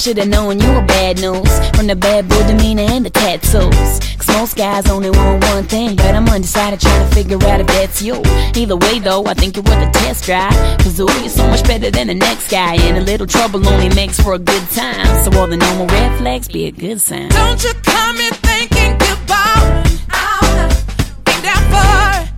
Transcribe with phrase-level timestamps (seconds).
[0.00, 4.00] should've known you were bad news from the bad boy demeanor and the tattoos.
[4.16, 7.66] Cause most guys only want one thing, but I'm undecided trying to figure out if
[7.66, 8.22] that's you.
[8.56, 10.54] Either way though, I think you're worth a test drive.
[10.78, 13.94] Cause ooh, you're so much better than the next guy, and a little trouble only
[13.94, 15.06] makes for a good time.
[15.22, 17.28] So all the normal red flags be a good sign.
[17.28, 19.84] Don't you come in thinking goodbye.
[21.28, 22.30] Ain't that?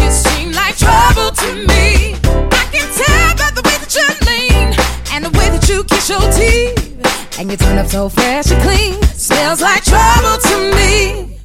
[0.00, 2.16] You seem like trouble to me.
[2.50, 4.81] I can tell by the way that you lean
[5.12, 7.38] and the way that you kiss your teeth.
[7.38, 9.00] And you turn up so fresh and clean.
[9.14, 11.38] Smells like trouble to me.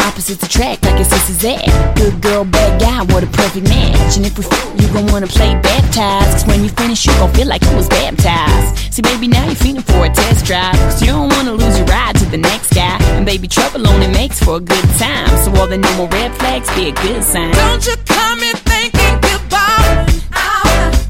[0.00, 1.96] Opposite Opposites attract like your sister's at.
[1.96, 4.16] Good girl, bad guy, what a perfect match.
[4.16, 6.32] And if we f- you gon' wanna play baptized.
[6.32, 8.94] Cause when you finish, you gon' feel like you was baptized.
[8.94, 10.74] See, baby, now you're feeling for a test drive.
[10.88, 12.96] Cause you don't wanna lose your ride to the next guy.
[13.16, 15.28] And baby, trouble only makes for a good time.
[15.44, 17.52] So all the normal red flags be a good sign.
[17.52, 20.06] Don't you come in thinking goodbye.
[20.32, 21.09] I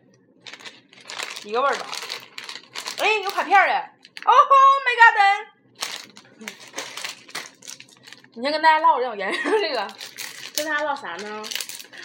[1.43, 1.87] 一个味儿吧。
[2.99, 3.73] 哎，有卡片儿的，
[4.25, 6.47] 哦吼，My God！
[8.33, 9.87] 你先跟大家唠这种延伸这个，
[10.55, 11.43] 跟大家唠啥呢？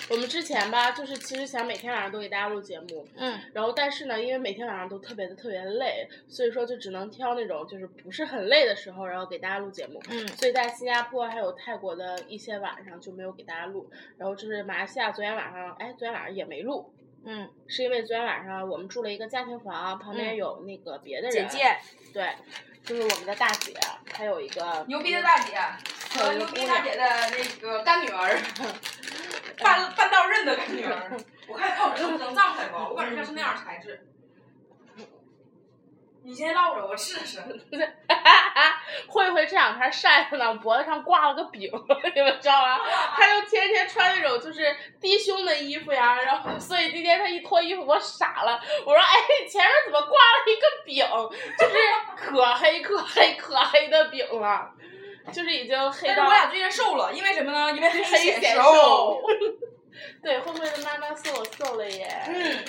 [0.09, 10.01] 我们之前吧，就是其实想每天晚上都给大家录节目，嗯，然后但是呢，因为每天晚上都特别的特别累，所以说就只能挑那种就是不是很累的时候，然后给大家录节目。
[10.09, 16.93] 嗯所以在新加坡还有泰国的一些晚上就没有给大家录，然后就是马来西亚昨天晚上，哎，昨天晚上也没录，
[17.27, 21.77] 嗯，是因为昨天晚上我们住了一个家庭房，旁边嗯有那个别的人，姐姐，
[22.13, 22.33] 对，
[22.85, 23.75] 就是我们的大姐，
[24.13, 25.59] 还有一个牛逼的大姐
[26.17, 28.39] 和牛逼大姐的那个干女儿，
[29.59, 31.19] 半半道认的干女儿。
[31.49, 34.07] 我看看我能不能葬开吧，我感觉像是那样材质。
[36.27, 37.39] 你先唠着，我试试。
[39.07, 41.71] 慧慧这两天晒的呢，脖子上挂了个饼，
[42.17, 42.81] 你们知道吗？
[43.15, 51.07] 她就天天穿那种就是低胸的衣服呀，然后所以今天她一脱衣服，我傻了，我说哎，前面怎么挂了一个饼？
[51.57, 51.77] 就是
[52.17, 54.69] 可黑可黑可黑的饼了，
[55.33, 57.71] 就是已经黑到但是我俩最近瘦了，因为什么呢？
[57.71, 59.23] 因为黑黑显瘦。
[60.23, 62.07] 对，慧慧的妈妈说我瘦了耶。
[62.27, 62.65] 嗯，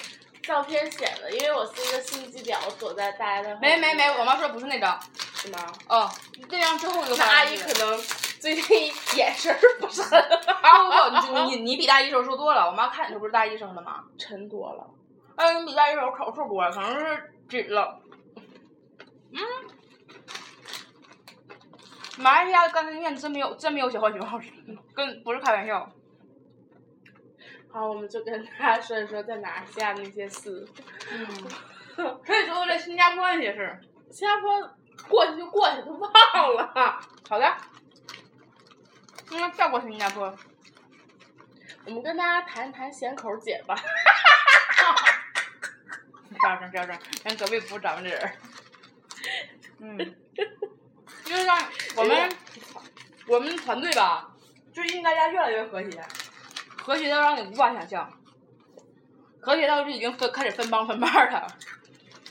[0.48, 4.98] 照片显的，因为我是一个心机婊，我躲在大家的没没没，我妈说不是那张。
[5.36, 5.60] 是吗？
[5.90, 6.10] 哦，
[6.50, 8.00] 这张之后一个那阿姨可能
[8.40, 12.66] 最近眼神儿不是很不好，不不，你你你比大一时候瘦多了。
[12.66, 14.06] 我妈看你时候不是大一生的吗？
[14.18, 14.88] 沉多了。
[15.36, 18.00] 嗯，你比大一时候口瘦多了，可能是紧了。
[19.34, 19.40] 嗯，
[22.18, 24.50] 马来西亚的干脆面真没有真没有小浣熊好吃，
[24.96, 25.88] 跟不是开玩笑。
[27.78, 30.68] 好，我们就跟他说一说在马来西亚那些事。
[31.12, 31.28] 嗯，
[31.96, 33.80] 所以说在新加坡那些事儿。
[34.10, 34.60] 新加坡
[35.08, 36.12] 过去就过去，都忘
[36.56, 37.00] 了。
[37.30, 37.56] 好的，
[39.30, 40.36] 应该再过新加坡。
[41.86, 43.76] 我们跟大家谈一谈咸口姐吧。
[46.42, 48.32] 大声大声，咱隔壁不是咱们这人。
[49.82, 50.16] 嗯，
[51.24, 51.56] 就是让
[51.96, 52.28] 我们
[53.28, 54.32] 我们团队吧，
[54.74, 56.04] 最近大家越来越和谐，
[56.88, 58.10] 和谐到让你无法想象，
[59.42, 61.46] 和谐到就已经分开始分帮分派了。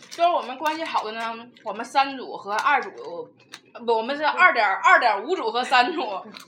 [0.09, 3.29] 就是我们关系好的呢，我们三组和二组，
[3.85, 6.01] 不，我们是二点二点五组和三组，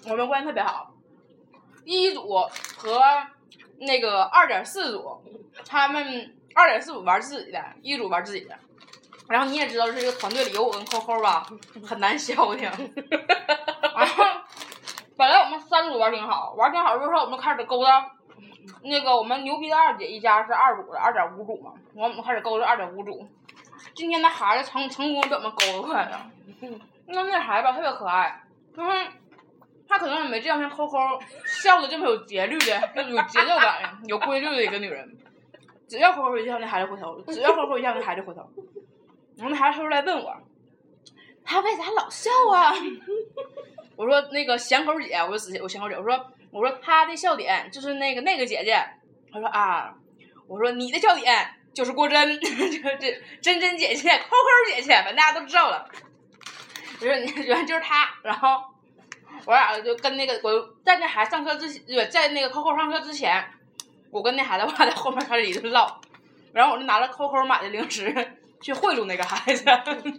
[0.06, 0.94] 我们关系特别好。
[1.84, 2.48] 一组
[2.78, 2.98] 和
[3.78, 5.22] 那个二点四组，
[5.66, 8.58] 他们二点四组玩自己的，一组玩自己的。
[9.28, 11.46] 然后你也知道，这个团队里有我跟扣扣吧，
[11.86, 12.70] 很难消停。
[15.48, 18.10] 我们三组玩挺好，玩挺好之后，我们开始勾搭。
[18.82, 23.26] 那个我们牛逼的二姐一家是二组的，二点五组嘛，我们开始勾搭二点五组。
[23.94, 26.30] 今天那孩子成成功被我们勾出来了，
[27.06, 28.42] 那那孩子吧特别可爱，
[28.76, 28.90] 就是
[29.88, 30.98] 他可能也没见过像扣扣
[31.46, 35.16] 笑的这么有节律的、有节奏感、有规律的一个女人。
[35.88, 38.46] 只要扣扣一笑，那孩子回头；只要扣扣一笑，那孩子回头。
[39.38, 40.36] 然后那孩子出来问我，
[41.42, 42.74] 他为啥老笑啊？
[43.98, 48.78] 我说那个咸口姐，我就仔细我咸口姐，我说我说她的笑点就是那个那个姐姐，
[49.32, 49.92] 她说啊，
[50.46, 55.84] 我说你的笑点就是郭真， 就是这真真姐姐、扣扣姐姐，反正大家都知道了。
[57.00, 58.62] 我说你 原来就是她，然后
[59.44, 63.44] 我俩就跟那个我在那孩子上课之前，在那个扣扣上课之前，
[64.12, 66.00] 我跟那孩子 我俩在后面开始一顿唠，
[66.52, 68.14] 然后我就拿了扣扣买的零食
[68.60, 69.64] 去贿赂那个孩子，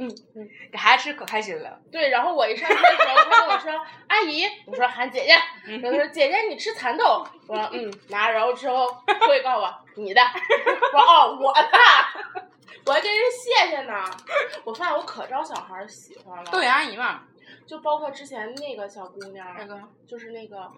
[0.71, 1.79] 给孩子吃可开心了。
[1.91, 3.71] 对，然后我一上车的时候，他跟我说
[4.07, 5.33] ：“阿姨，我说喊姐姐。”
[5.81, 8.87] 然后他说：“姐姐，你吃蚕豆。”我说：“嗯，拿。”然后之后
[9.27, 11.69] 会告诉我你的，我说：“哦，我的。”
[12.85, 13.93] 我还跟人谢谢呢。
[14.63, 17.21] 我发现我可招小孩儿喜欢了，豆芽阿姨嘛，
[17.67, 20.71] 就包括之前那个小姑娘，那个就是那个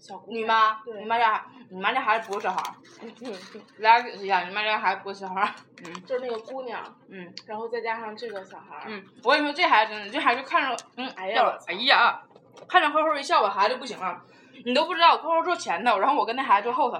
[0.00, 5.54] 小姑你，妈，你妈家，你妈家孩子不是小孩儿，嗯嗯嗯俩解释一下，你妈家孩子不是小孩儿。
[5.84, 12.20] 嗯就是那个姑娘，嗯然后再加上这个小孩儿，嗯，我跟你说，这孩子真的，这孩子看着，嗯，哎呀哎呀，
[12.66, 14.20] 看着扣扣一笑，我孩子不行了。
[14.64, 16.98] 你都不知道，扣扣坐前头，然后我跟那孩子坐后头，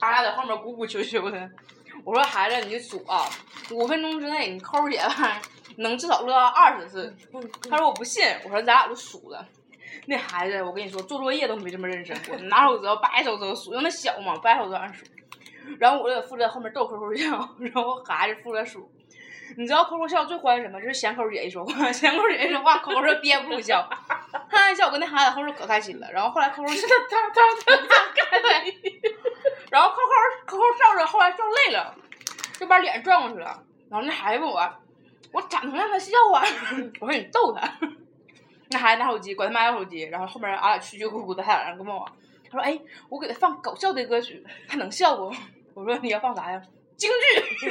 [0.00, 1.50] 俺俩在后面鼓鼓秋秋的。
[2.04, 3.26] 我说孩子，你就数啊，
[3.70, 5.40] 五分钟之内你扣姐吧，
[5.76, 7.14] 能至少乐二十次。
[7.70, 9.46] 他说我不信，我说咱俩就数了。
[10.06, 15.04] 那孩子，我跟你说，做作业都没这么认真过，拿手指头掰手指头数，因为那小嘛，掰手指头按数。
[15.78, 18.90] 然后我就负责后面逗扣扣笑， 然后孩子负责数。
[19.56, 20.80] 你知道扣扣笑最欢什么？
[20.80, 23.88] 就是咸口姐一说话，咸口姐一说话，扣扣就憋不住笑。
[24.50, 26.10] 他一笑，我跟那孩子后面可开心了。
[26.12, 29.00] 然后后来扣扣是他他他他对，
[29.70, 31.94] 然后扣扣扣扣笑着，后来笑累了，
[32.58, 33.62] 就把脸转过去了。
[33.88, 34.70] 然后那孩子问我，
[35.32, 36.42] 我咋能让他笑啊？
[37.00, 37.62] 我说你逗他。
[38.74, 42.04] 那孩子拿手机，管他妈要手机，然后后面俺俩蛐蛐咕咕的，他俩人跟问我，
[42.50, 42.76] 他说：“哎，
[43.08, 45.32] 我给他放搞笑的歌曲，他能笑不？”
[45.74, 46.60] 我说：“你要放啥呀？
[46.96, 47.70] 京剧。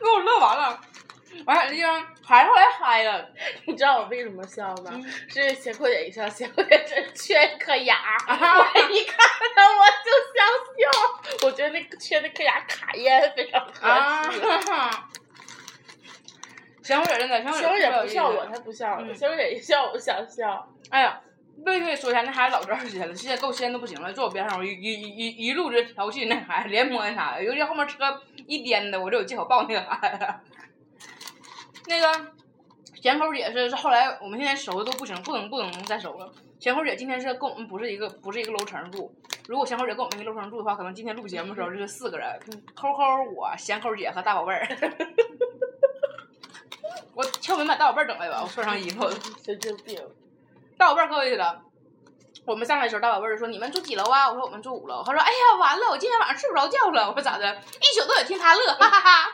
[0.00, 0.80] 给我乐完了，
[1.44, 3.28] 完了这样孩子后来嗨了，
[3.66, 4.90] 你知道我为什么笑吗？
[4.94, 7.94] 嗯是斜扣姐一笑，斜扣姐这缺一颗牙，
[8.26, 9.18] 啊我一看
[9.54, 10.46] 到我就想
[10.78, 10.88] 笑。
[11.46, 14.40] 我觉得那个缺那颗牙卡烟非常合啊适。！
[16.90, 20.68] 小虎姐真的，小虎斜扣姐不笑我才不笑呢，嗯斜扣姐一笑我想笑。
[20.88, 21.20] 哎呀，
[21.64, 30.26] 必须得说一下，那孩子老着急了，现在够掀都不行了，坐我边上，我一一一一一路就调戏那孩子，连摸那啥的，尤其后面车一颠的，我就有借口抱那个孩子。
[31.86, 32.32] 那个
[33.00, 36.28] 咸口姐是是后来我们现在熟的都不行，不能不能再熟了。
[36.58, 39.14] 咸口姐今天是跟我们不是一个不是一个楼层住，
[39.46, 42.28] 如果咸口姐跟我们一个楼层住的话，可能今天录节目的时候就是四个人，
[42.74, 43.04] 扣扣
[43.36, 44.66] 我咸口姐和大宝贝儿。
[47.14, 49.08] 我敲门把大宝贝儿整来吧，我穿上衣服。
[49.44, 50.00] 神经病。
[50.78, 51.62] 大宝贝儿过去了。
[52.46, 57.54] 我们上来的时候，大宝贝儿说：“你们住几楼啊？”我说：“我们住五楼。”他说：“哎呀，完了，我今天晚上睡不着觉了。”我说：“咋的？
[57.54, 59.32] 一宿都得听他乐，哈哈哈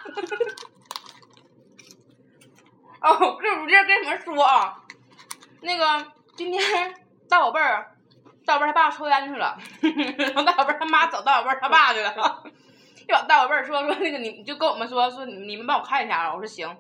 [3.02, 4.82] 哦，这我这跟你们说啊，
[5.62, 6.94] 那个今天
[7.28, 7.96] 大宝贝儿，
[8.44, 9.56] 大宝贝儿他爸抽烟去了，
[10.18, 12.12] 然后大宝贝儿他妈找大宝贝儿他爸去了，
[13.28, 16.76] 大宝贝儿说说那个你就跟我们说说你你们帮我看一下啊，我说行，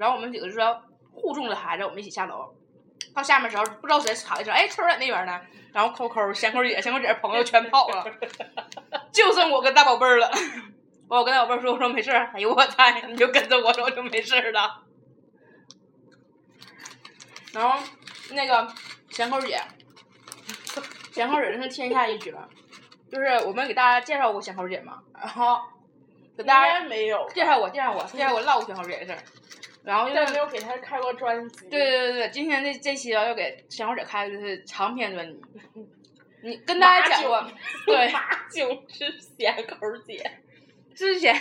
[0.00, 0.82] 然后我们几个就说
[1.12, 2.54] 护送着孩子，我们一起下楼。
[3.14, 5.38] 到下面的时候，不知道谁喊一声：“哎，秋儿在那边呢。”
[5.74, 8.04] 然后扣扣、咸口姐、咸口姐朋友全跑了，
[9.12, 10.30] 就剩我跟大宝贝儿了。
[11.06, 14.82] 我跟大宝贝儿说：“我说没事儿。”哎呦我猜，你就跟着我说，我就没事儿了。
[17.52, 17.78] 然后
[18.30, 18.66] 那个
[19.10, 19.60] 咸口姐，
[21.12, 22.34] 咸口姐真是天下一绝，
[23.12, 25.58] 就是我们给大家介绍过咸口姐嘛，然后
[26.36, 29.18] 给应大家没有，介绍我，介绍我，介绍我唠过咸口姐的事儿，
[29.82, 31.68] 然后就是但没有给他开过专辑。
[31.68, 35.40] 对对对对，今天这这期啊要给咸口姐开的是长篇专辑。
[36.42, 37.52] 你跟大家讲过，
[37.86, 40.30] 对，马九是咸口姐。
[40.94, 41.34] 之前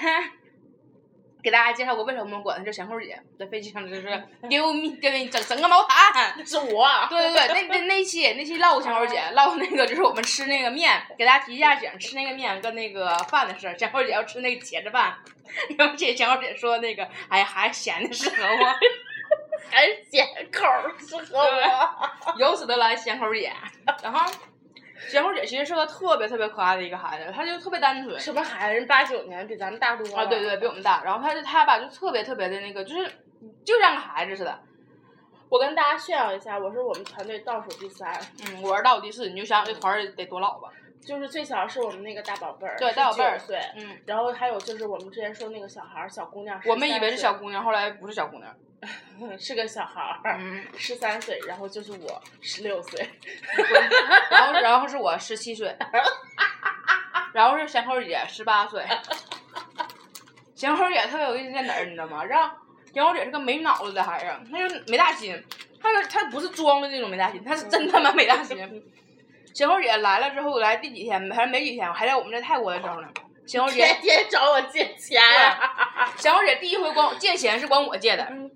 [1.41, 6.34] 给大家介绍过为什么我们管她叫咸口姐，在飞机上就是 丢米给你整整个毛毯。
[6.38, 6.88] 那是我。
[7.10, 13.77] 对对对，那那那期那期唠过咸口姐，唠过那个就是我们吃那个面，给大家提一下醒，吃那个面跟那个饭的事儿。
[13.77, 15.17] 咸口姐要吃那个茄子饭，
[15.77, 18.75] 然后这咸口姐说那个，哎呀，还是咸的适合我。
[19.72, 20.65] 还是咸口
[20.98, 22.36] 适合我。
[22.38, 23.53] 由此得来咸口姐，
[24.01, 24.29] 然后
[25.08, 28.20] 咸口姐其实是个特别特别可爱的一个孩子，她就特别单纯。
[28.20, 28.75] 什么孩子？
[28.75, 30.24] 人八九年比咱们大多了。
[30.24, 31.01] 啊，对对，比我们大。
[31.03, 33.10] 然后她就她吧，就特别特别的那个，就是
[33.63, 34.60] 就像个孩子似的。
[35.48, 38.13] 我跟大家炫耀一下，我是我们团队倒数第三，
[38.46, 40.70] 嗯，我是倒数第四，你就想想这团儿得多老吧？
[41.01, 43.60] 就是最小是我们那个大宝贝儿，对，大宝贝儿9岁。
[43.77, 48.53] 嗯，然后还有就是我们之前说那个小孩儿，小姑娘，我们以为是小姑姑娘，后来不是小姑娘。
[49.17, 53.09] 娘， 是个小孩儿，嗯， 十三岁，然后就是我十六岁，
[54.31, 55.75] 然后然后是我十七岁，
[57.33, 58.86] 然后是咸口姐十八岁。
[60.55, 62.24] 咸口姐特别有意思在哪儿，你知道吗？
[62.25, 62.51] 让
[62.93, 65.41] 咸口姐是个没脑子的孩子，她就没大心，
[65.81, 68.57] 她是她不是装的那种没大心，她是真他妈没大心。
[69.53, 71.31] 咸口姐来了之后，来第几天？
[71.31, 73.07] 还是没几天，还在我们在泰国的时候呢。
[73.48, 76.13] 咸口姐天天找我借钱啊！
[76.17, 78.49] 咸口姐第一回管我借钱是管我借的，嗯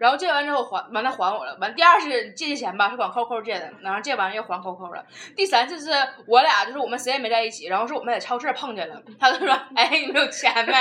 [0.00, 5.04] 然后借完之后还完他还我了，完第二次借借钱吧是管扣扣借的，然后借完又还扣扣了。
[5.36, 5.90] 第三次是
[6.26, 10.72] 我俩就是我们谁也没在一起，然后是我们在超市碰见了，他就说：“哎，你们有钱没？”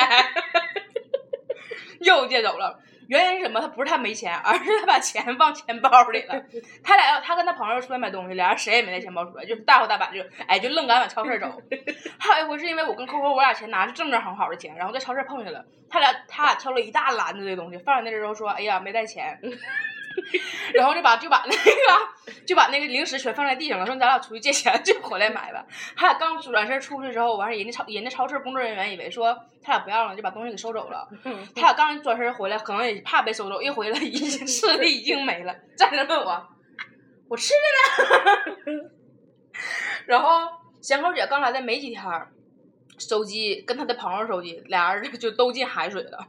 [1.99, 2.79] 又借走了。
[3.09, 3.59] 原因是什么？
[3.59, 6.41] 他不是他没钱，而是他把钱放钱包里了。
[6.83, 11.59] 他俩要他跟他朋友出来买东西，俩人谁也没带钱包出来，就是大摇大摆就哎就愣敢往超市走。
[12.19, 19.39] 还有一回是因为我跟扣扣我俩钱拿着正正好好的钱，然后在超市碰见了，他俩他俩挑了一大篮子的东西放在那之后说，哎呀没带钱，
[20.73, 25.65] 然后就把就把那个就把那个零食全放在地上了，说咱俩出去借钱就回来买吧。
[25.95, 31.07] 他俩刚转身出去之后，完事人家超人家超市工作人员以为说他俩不要了，就把东西给收走了。
[31.55, 36.47] 他俩刚转身回来，可能也怕被收走，一回来已经 吃的已经没了，站着问我，
[37.29, 38.89] 我吃着呢。
[40.05, 40.47] 然后
[40.81, 42.03] 咸口姐刚来的没几天，
[42.97, 46.27] 手机跟她的朋友手机俩人就都进海水了。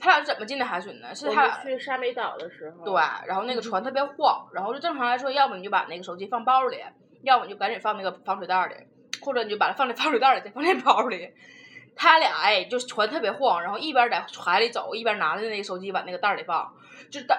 [0.00, 1.14] 他俩是怎么进的海水呢？
[1.14, 2.94] 是他俩去沙美岛的时候，对，
[3.26, 6.78] 然后那个船特别晃，然后就正常来说，要么你就把那个手机放包里，
[7.22, 8.74] 要么你就赶紧放那个防水袋里，
[9.20, 11.30] 或者你就把它放在 防水袋里，再放在包里。
[11.94, 16.72] 他俩哎，就是船特别晃，然后一边在海里走，一边拿着那个手机往那个袋里放，
[17.10, 17.36] 就是袋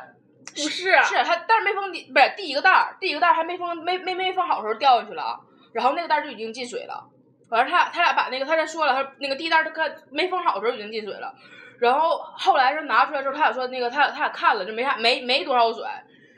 [0.53, 5.39] 不是啊是他袋儿没封底不是第一个袋儿，第一个袋儿还没封没没没封好的时候掉下去了，
[5.74, 7.10] 然后那个袋儿就已经进水了。
[7.50, 11.34] 完了他他俩把那个他再说了，他那个第一袋儿他看没封好的时候已经进水了。
[11.81, 15.83] 然后后来是拿出来之后，他俩说那个他俩他俩看了就没啥没没多少水，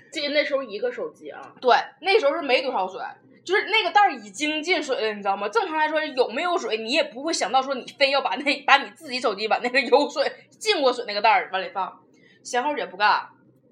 [0.09, 3.01] 记得那时候一个手机啊，对，那时候是没多少水，
[3.43, 5.50] 就是那个袋儿已经进水了，你知道吗？
[5.50, 12.00] 正常来说有没有水，你也不会想到说你非要把那把你自己手机把那个有水进过水那个袋儿往里放。
[12.41, 13.27] 咸口姐不干，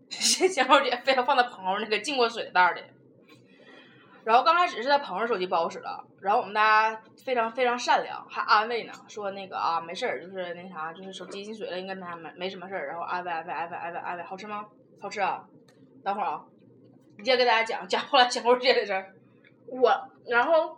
[0.10, 2.82] 咸口姐非要放在朋友那个进过水的袋儿里。
[4.24, 12.88] 然后刚开始是他朋友手机不好使了，然后我们大家非常非常善良，还安慰呢，说那个啊没事儿，就是那啥，就是手机进水了，应该没没没什么事儿。
[12.88, 14.66] 然后安慰安慰安慰安慰安慰，好吃吗？
[15.02, 15.44] 好吃啊！
[16.04, 16.44] 等会儿啊，
[17.18, 19.14] 你接着给大家讲讲后来咸口姐的事儿。
[19.68, 19.92] 我
[20.28, 20.78] 然后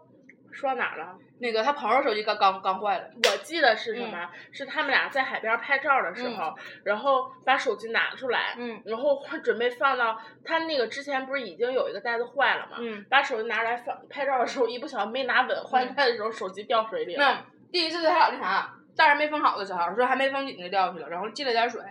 [0.54, 1.18] 说到哪儿了？
[1.40, 4.30] 那个他朋友手机刚刚刚坏了，我记得是什么？
[4.52, 6.54] 是他们俩在海边拍照的时候，
[6.86, 12.78] 然后把手机拿出来，嗯然后准备放到他那个之前不是已经有一个袋子坏了嘛？
[12.80, 17.24] 嗯，把手机拿出来放拍照的时候，一不小心没拿稳，换袋的时候手机掉水里了。
[17.26, 21.82] 那第一次他俩那啥，袋儿没封好的时候，说还没封紧就掉下去了，然后进了点水。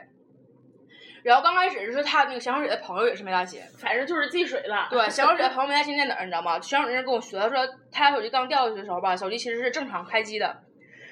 [1.23, 4.89] 然后刚开始就是他那个咸口姐的朋友也是没带钱，反正就是进水了。
[4.91, 6.61] 对，咸口姐的朋友没带钱在哪儿，你知道吗？
[6.61, 10.63] 咸口姐跟我学，她说他手机刚掉下去的时候吧，手机其实是正常开机的。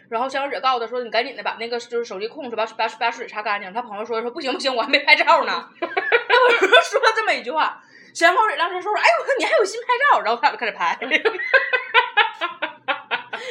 [0.09, 5.69] 然后咸口姐告诉他说：“你赶紧的把那个就是手机控制，把把把水擦干净。”他朋友说：“说不行不行，我还没拍照呢。
[5.81, 7.81] ”我说说了这么一句话，
[8.12, 10.99] 咸口姐当时说：“哎呦，你还有心拍照？”然后他俩就开始拍。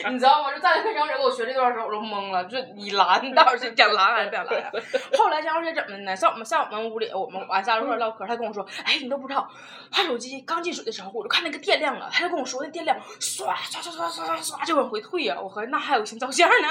[0.07, 0.53] 你知道吗？
[0.53, 2.45] 就站在跟小姐给我学这段时候，我都懵了。
[2.45, 4.71] 就你拦，到底是讲拦还是不想拦？
[5.17, 6.15] 后来姜老师怎么的呢？
[6.15, 9.47] 上我们上我们屋里，我们俺仨一块儿唠嗑，他跟我说：“哎，你都不知道，
[9.91, 16.67] 他手机刚进水的时候，我就看那个电量了，他就跟我说那电量唰唰唰唰唰唰唰就往回退呀、我合计那还有心照相呢。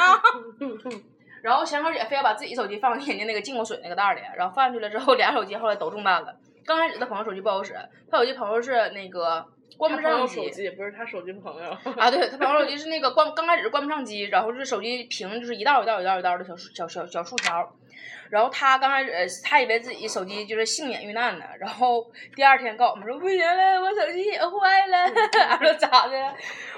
[1.43, 6.35] 然后咸口姐非要把自己手机放进人家那个进过水那个袋里，然后放进去了之后，俩手机后来都中弹了。
[6.67, 7.75] 刚开始他朋友手机不好使，
[8.11, 9.47] 他有一朋友是那个
[9.79, 11.71] 关不上机，手机不是他手机朋友。
[11.97, 17.73] 啊，对，他朋友手机是那个关，刚开始是关不上机，然后就是手机屏就是一道一道一道一道的小竖小小小竖条，
[18.29, 22.05] 然后他刚开始呃他以为自己手机就是幸免遇难呢，然后
[22.35, 24.99] 第二天告诉我们说不行了，我手机也坏了，
[25.49, 26.35] 俺说咋的？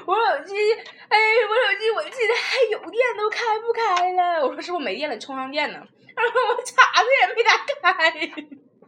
[0.07, 0.55] 我手机，
[1.09, 5.15] 哎，我手机我记得还有电都开不开了，我说是不是没电了？
[5.15, 5.83] 你充上电呢？
[6.15, 8.13] 他说我插着也没打开，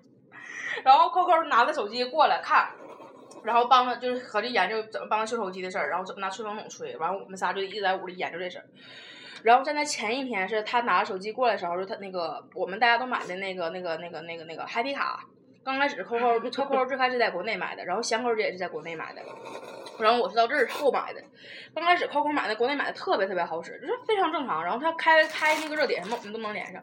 [0.85, 2.69] 然后扣扣拿着手机过来看。
[3.45, 8.65] 然后帮他就是合计研究怎么帮他修手机的事儿，然后怎么拿吹风筒吹，完了我们仨就一直在屋里研究这事儿。
[9.43, 15.25] 然后在那前一天是他拿着手机过来的时候，就他那个我们大家都买的那个那个那个那个那个 Happy 卡，
[15.65, 19.23] 刚开始扣扣扣扣最开始在国内买的，然后香口姐也是在国内买的，
[19.99, 21.21] 然后我是到这儿后买的。
[21.75, 24.62] 刚开始扣扣买的国内买的特别特别好使，就是非常正常。
[24.62, 26.81] 然后他开开那个热点什么我们都能连上。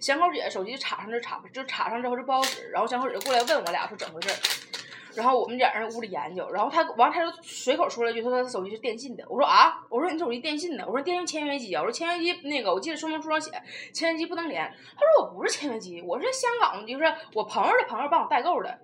[0.00, 4.59] 香口姐手机插上就插就插上之后就不好使，然后香口姐就过来问我俩说怎么回事儿。
[5.14, 9.24] 然后我们俩人屋里研究，然后他完他就随口说了一句，他说他手机是电信的。
[9.28, 13.50] 我说啊，我说你手机电信的，我说电信签约机啊，我说签约机那个我记得说明书上写
[13.92, 14.62] 签约机不能连。
[14.96, 18.78] 他说我不是签约机，我是香港就是我朋友的朋友帮我代购的。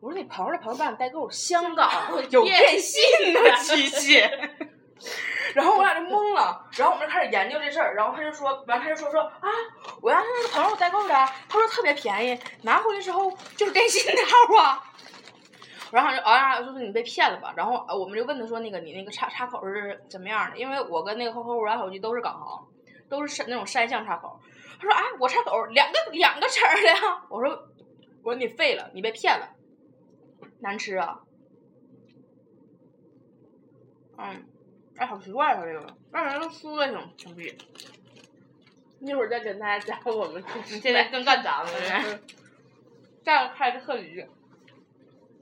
[0.00, 1.90] 我说你朋友的朋友帮你代购，香港
[2.30, 4.22] 有电信的机器。
[5.54, 9.48] 然后我俩就懵了，然后我们就开始研究这事儿，然后他就说，完他就说说啊，
[10.02, 11.14] 我让那个朋友代购的，
[11.48, 14.82] 他说特别便宜，拿回来之后就是电信的号啊。
[15.90, 17.54] 然后就哎呀，就说你被骗了吧？
[17.56, 20.58] 然后呃我们就问他说，那个你那个插插口是怎么样的？
[20.58, 22.66] 因为我跟那个客户玩手机都是港行，
[23.08, 24.38] 都是那种山相插口。
[24.78, 27.24] 他说哎，我插口两个两个齿儿的呀。
[27.28, 27.50] 我说
[28.22, 29.48] 我说你废了，你被骗了，
[30.60, 31.20] 难吃啊。
[34.18, 34.46] 嗯，
[34.96, 37.56] 哎，好奇怪啊，这个，让人都酥的挺挺逼。
[39.00, 42.20] 一会儿再跟大家讲我们你现在更干杂了，嗯
[43.22, 44.26] 再要开个特驴，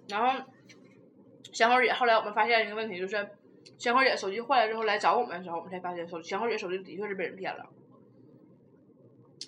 [0.09, 0.45] 然后
[1.53, 3.29] 咸口姐后来我们发现一个问题，就是
[3.79, 7.67] 咸口姐手机坏了之后来找我们的时候，我们才发现手咸口姐手机的确是被人骗了。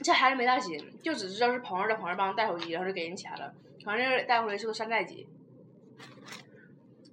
[0.03, 3.55] 这孩子没大心，就只知道是朋友的朋友帮带手机，然后就给人钱了。
[3.85, 5.27] 反正带回来是个山寨机，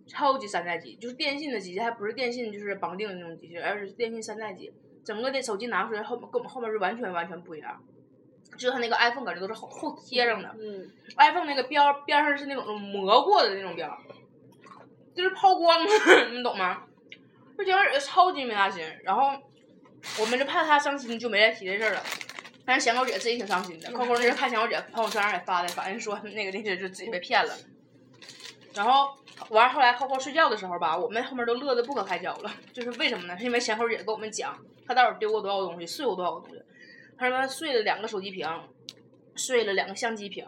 [0.08, 4.74] 超级山寨机，就是电信的机器，还不是电信就是绑定的那种机器，而是电信山寨机。
[5.06, 7.82] 整个的手机拿出来后跟我们后面是完全完全不一样，
[8.58, 10.56] 就是它那个 iPhone 感觉都是后后贴上的。
[10.60, 13.98] 嗯，iPhone 那个边儿边上是那种磨过的那种边儿，
[15.16, 15.80] 就是抛光，
[16.32, 16.84] 你懂吗？
[17.58, 19.32] 这小姐超级没大心，然后
[20.20, 22.02] 我们就怕她伤心，就没再提这事儿了。
[22.66, 27.54] 但是咸狗姐自己挺伤心的，扣扣那是看咸狗姐朋友圈上也发的，反正说那个那些就自己被骗了。
[28.74, 29.10] 然后
[29.50, 32.52] 完后来扣扣睡觉的时候吧，我们后面都乐得不可开交了。
[32.74, 33.38] 就是为什么呢？
[33.38, 34.58] 是因为咸狗姐跟我们讲，
[34.88, 36.64] 她到底丢过多少东西，碎过多少个东西。
[37.18, 38.48] 他说他碎了两个手机屏，
[39.36, 40.46] 碎了两个相机屏，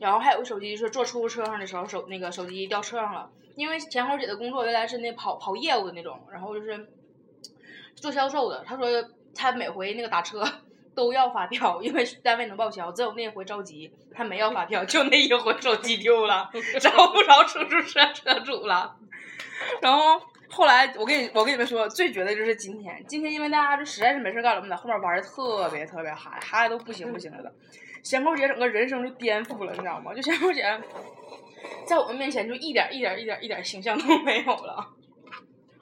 [0.00, 6.88] 然后还有个手机是坐出租车上的时候手那个手机掉车上了，因为前后姐的工作原来是那跑跑业务的那种，然后就是
[7.94, 8.64] 做销售的。
[8.66, 8.86] 他说
[9.34, 10.44] 他每回那个打车
[10.94, 18.96] 都要发票，因为单位能报销，只有那回着急，他没要发票，就那一回手机丢了，找不着出租车车主了。
[19.82, 27.52] 然后后来我跟你我跟你们说，最绝的就是今天，今天因为大家就实在是没事干了，我们在后面玩的特别特别嗨，嗨的都不行不行的了。
[28.02, 30.14] 咸口姐整个人生就颠覆了，你知道吗？
[30.14, 30.62] 就咸口姐
[31.86, 34.88] 在我们面前就一点一点一点一点形象都没有了。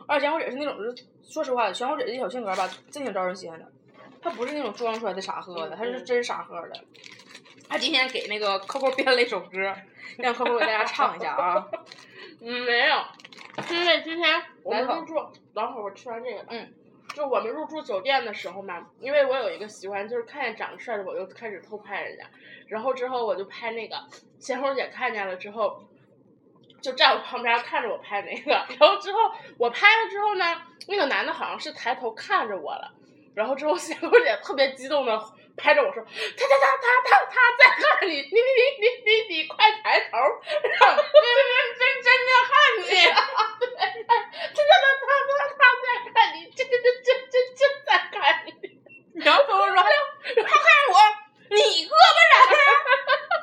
[0.07, 3.71] 而且咸口姐是那种，就是说实话，咸口姐这小性格吧，真挺招人稀罕的。
[4.23, 6.81] 她不是那种装出来的傻呵的，她是真傻呵的。
[7.69, 9.59] 她今天给那个 Coco 编了一首歌，
[10.17, 11.67] 让 Coco 给大家唱一下啊。
[12.47, 13.03] 嗯，没有，
[13.63, 15.15] 是因为今天我们入住，
[15.55, 16.71] 等会儿我吃完这个，嗯，
[17.15, 22.25] 就我们入住酒店的时候嘛，因为我有一个习惯，就是看见长得帅的我就开始偷拍人家，
[22.69, 23.97] 然后之后我就拍那个
[24.39, 25.83] 仙红姐看见了之后，
[26.83, 29.19] 就站我旁边看着我拍那个，然后之后
[29.57, 30.45] 我拍了之后呢，
[30.87, 32.95] 那个男的好像是抬头看着我了，
[33.35, 35.21] 然后之后仙红姐特别激动的
[35.57, 40.99] 拍着我说，他他他他他他在看你，你你你你你你快抬头，让认
[41.53, 44.15] 认真真的看你， 对，他他
[44.55, 48.51] 他他他他在看你，真真真真真真在看你。
[49.25, 49.83] 然后 Coco 说，他
[50.43, 50.95] 看我，
[51.51, 52.55] 你胳膊咋的？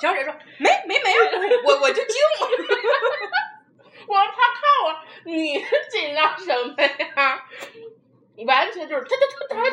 [0.02, 1.22] 小姐说没没没有，
[1.64, 2.16] 我我就惊。
[4.08, 4.86] 我说他看我，
[5.26, 7.46] 你 紧张什么呀？
[8.46, 9.70] 完全就是他他他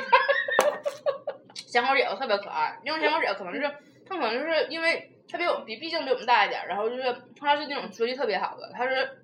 [0.66, 1.34] 他他。
[1.54, 3.60] 咸 口姐特别可爱，因为咸口姐可能是
[4.06, 7.02] 她可能就是因为她比我们比毕竟比我们大一点儿，然后就是
[7.38, 9.22] 她是那种学习特别好的，她是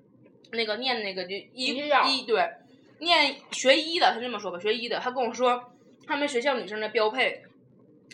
[0.53, 2.51] 那个念那个就医医对，
[2.99, 5.73] 念学医的，她这么说吧，学医的，她跟我说
[6.07, 7.45] 他们学校女生的标配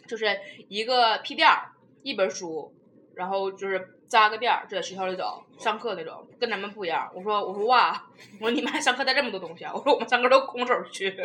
[0.06, 2.72] 就是一个屁垫儿，一本书，
[3.14, 7.08] 然后就是扎个辫儿就在学校里走上课那种，跟咱们不一样。
[7.14, 8.06] 我说我说哇，
[8.40, 9.70] 我说你们还上课带这么多东西啊？
[9.74, 11.16] 我说我们上课都空手去。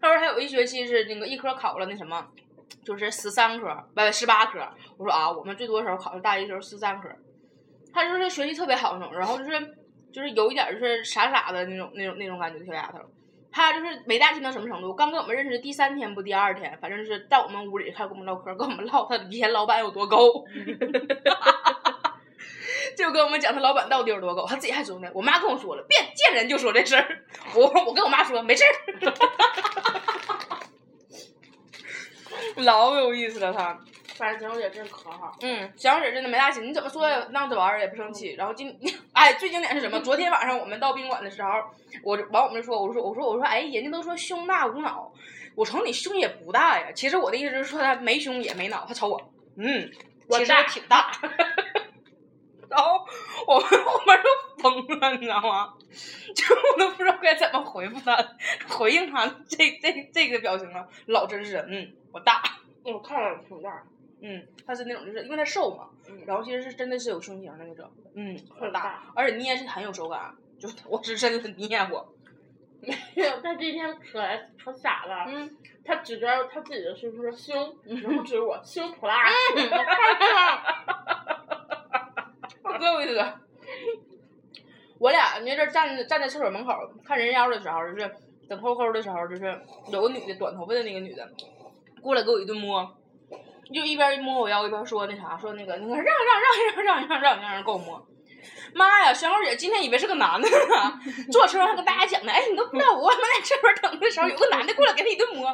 [0.00, 2.26] 他说还有一学期是那个一科考了那什么，
[2.82, 4.66] 就是十三科，不十八科。
[4.96, 7.08] 我说啊，我们最多的时候考的大一时候十三科。
[7.92, 9.76] 他就是学习特别好那种，然后就是
[10.10, 12.98] 就是有一点就是傻傻的那种那种那种感觉的小丫头。
[13.52, 20.18] 他就是没大心到什么程度，刚跟我们认识第三天不第二天，反正就是到我们屋里开始跟我们唠嗑，跟我们唠他以前老板有多高。
[22.96, 25.08] 就跟我们讲他老板到底有多高，他自己还说呢。
[25.14, 27.24] 我妈跟我说了，别见人就说这事儿。
[27.54, 29.12] 我我跟我妈说没事儿，
[32.64, 33.78] 老有意思了他。
[34.14, 38.34] 反正小姐真可好，嗯，小姐真的没大心，你怎么说闹着玩儿也不生气。
[38.34, 38.78] 然后今
[39.22, 40.00] 哎，最经典是什么？
[40.00, 41.48] 昨天晚上我们到宾馆的时候，
[42.02, 45.12] 我就往我们这说，我说我说我说哎，人家都说胸大无脑，
[45.54, 46.90] 我瞅你胸也不大呀。
[46.92, 49.88] 其实我的意思是说他没胸也没脑，他瞅我，嗯，
[50.28, 51.12] 其实我大挺大。
[52.68, 53.06] 然后
[53.46, 55.72] 我们后面都疯了，你知道吗？
[56.34, 58.16] 就我都不知道该怎么回复他，
[58.68, 62.42] 回应他这这这个表情了，老真实，嗯，我大。
[62.82, 63.70] 我看着挺大，
[64.22, 69.02] 嗯，他是那种，就是因为他瘦嘛，嗯然后其实是真的是有胸型的那种，嗯，很大。
[69.14, 72.14] 而且捏是很有手感，就是 我是真的捏过，
[72.80, 79.16] 没有，他这天可来可傻了，嗯，他指着他自己的胸说 胸，然后指着我胸普拉，
[79.54, 79.66] 我看
[80.18, 80.34] 见
[82.72, 83.24] 了，多有意思。
[84.98, 86.72] 我俩那阵站站在厕所门口
[87.04, 88.08] 看人妖的时候，就是
[88.48, 91.28] 等扣扣的时候，就是有个女的短头发的那个女的
[92.00, 92.96] 过来给我一顿摸，
[93.72, 98.06] 就一边摸我腰一边说那啥，说那个那个让让让让让让让让让给我摸，
[98.74, 105.48] 妈呀，小红姐今天以为是个男的呢，坐车上跟大家讲呢，哎，你都不知道我们在这边等的时候，有个男的过来给他一顿摸。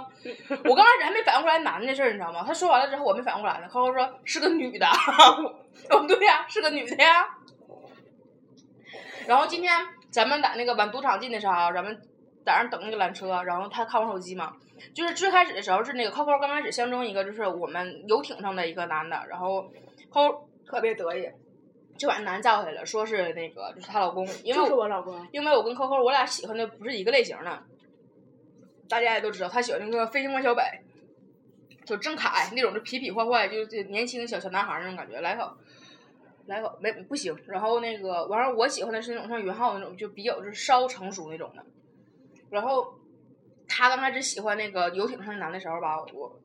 [0.65, 2.45] 我刚开始还没反应过来男的事儿，你知道吗？
[2.47, 3.69] 他说完了之后，我没反应过来呢。
[3.69, 4.87] 扣扣说是个女的，
[5.91, 7.29] 哦对呀、是个女的呀。
[9.27, 12.01] 然后今天咱们在那个往赌场进的时候，咱们
[12.49, 14.57] 在那等那个缆车，然后他看我手机嘛，
[14.95, 19.71] 就是最开始的时候是那个扣扣刚开始相中一个就是我们游艇上的一个男的，然后
[20.09, 21.29] 扣扣特别得意，
[21.99, 25.29] 就把那男的叫回来了，说是那个就是她老公，因为就是我我老公。
[25.31, 27.63] 因为我跟扣扣我俩喜欢的不是一个类型的，
[28.89, 30.63] 大家也都知道，他喜欢那个飞行官小北，
[31.85, 35.53] 就郑恺那种就痞痞坏坏，就是年轻小小男孩那种感觉，来口。
[36.47, 41.63] 来口没不行，然后那个完了，我喜欢的是那种像云浩那种，就比较就是稍成熟那种的。
[42.51, 42.99] 然后，
[43.69, 46.41] 他刚开始喜欢那个游艇上的男的时候吧，我，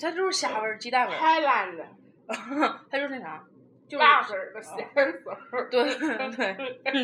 [0.00, 1.18] 他就是虾味儿、鸡蛋味儿。
[1.18, 1.86] 太烂了，
[2.90, 3.44] 他就是那啥，
[3.98, 5.68] 辣子儿的咸味儿。
[5.70, 6.16] 对对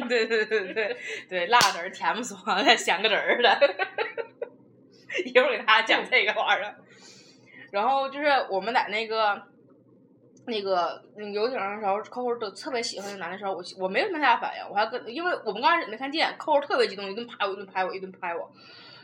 [0.06, 0.96] 对对对对
[1.28, 3.74] 对，辣子儿甜不爽，了咸个子儿的。
[5.24, 6.74] 一会儿给大家讲这个玩意儿。
[7.70, 9.42] 然后就是我们在那个。
[10.46, 18.50] 那个那个游艇上的时候，扣扣都特别喜欢那男的时候，我我没有什么太大反应，我还跟因为我们刚开始没看见，扣扣特别激动，一顿拍我，一顿拍我，一顿拍我。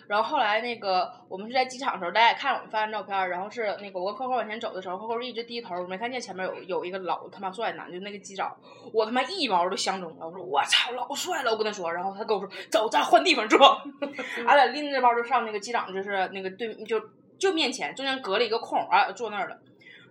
[0.06, 8.52] 然后后来那个我们是在机场的时候，大家也看我们发的照片，然后是那个我跟扣扣往前走的时候，扣扣一直低头，没看见前面有有一个老他妈帅男，就那个机长，
[8.92, 13.80] 我他妈一毛都相中了，我说我操老帅了，我跟他说，然后他跟我说走，咱换地方坐，
[14.48, 17.00] 俺俩拎着包就上那个机长就是那个对就
[17.38, 19.56] 就面前中间隔了一个空，俺俩坐那儿了。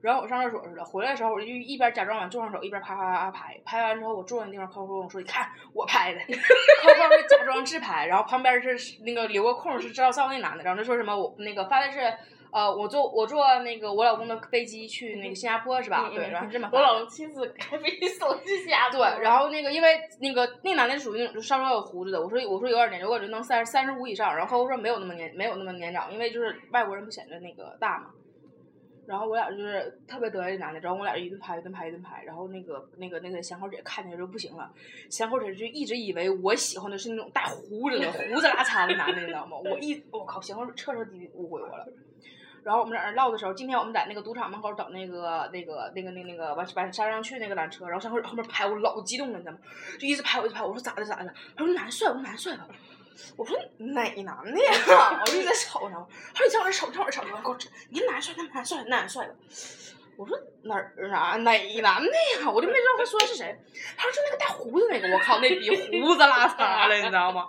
[0.02, 3.60] 然后我上厕所去了，回来的时候我就一边假装往桌上走，一边啪啪啪啪拍。
[3.66, 12.00] 拍完之后，我坐那地方，扣扣跟我说：“你看我拍的。”扣扣是假装自拍，然后旁边是那个留个空是赵少那男的，然后他说什么我那个发的是
[12.52, 16.10] 呃我坐我坐那个我老公的飞机去那个新加坡是吧？
[16.10, 28.08] 对，然后是这么发我老公亲自开飞机送去新加坡对，然后那个因为那个那男的是属于那种就稍稍有胡子的，我说我说有点年纪，我觉得能三三十五以上，然后扣扣说没有那么年没有那么年长，因为就是外国人不显得那个大嘛。
[29.10, 34.72] 然后我俩就是特别得意的男的，然后我俩一顿拍一顿拍一顿拍，然后那个那个那个贤口姐看见就不行了，
[35.10, 39.58] 贤口姐就一直以为我喜欢的是那种带胡子的胡子拉碴的男的，你知道吗？
[39.58, 41.88] 我一我靠，贤口姐彻彻底底误会我了。
[42.64, 49.60] 然后我们在那唠的时候，今天我们在那个赌场门口等那个那个那个那个那个往往山上去那个缆车，然后贤口姐后面拍我老激动了，你知道吗？
[49.98, 51.34] 就一直拍我一直拍我，我说咋的咋的？
[51.56, 52.68] 他说男帅，我说男帅吧。
[53.36, 55.22] 我说哪男的呀？
[55.22, 55.96] 我就在瞅他。
[56.34, 59.36] 他说你在我这瞅，你在我这瞅，给我指，你哪帅，哪男帅，那男帅吧。
[60.18, 62.10] 我说哪儿哪哪男的
[62.42, 62.52] 呀？
[62.52, 63.58] 我就没知道他说的是谁。
[63.96, 65.70] 他说就那个带胡子那个，我靠，那比
[66.02, 67.48] 胡子拉碴了，你知道吗？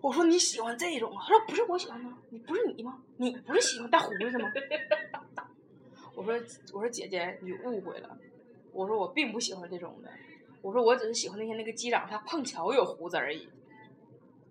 [0.00, 1.24] 我说你喜欢这种啊？
[1.26, 2.16] 他说不是我喜欢吗？
[2.30, 2.98] 你不是你吗？
[3.16, 4.48] 你不是喜欢带胡子的吗？
[6.14, 6.34] 我说
[6.72, 8.16] 我说姐姐你误会了，
[8.72, 10.10] 我说我并不喜欢这种的，
[10.62, 13.48] 我说我只是喜欢那天那个机长他碰巧有胡子而已。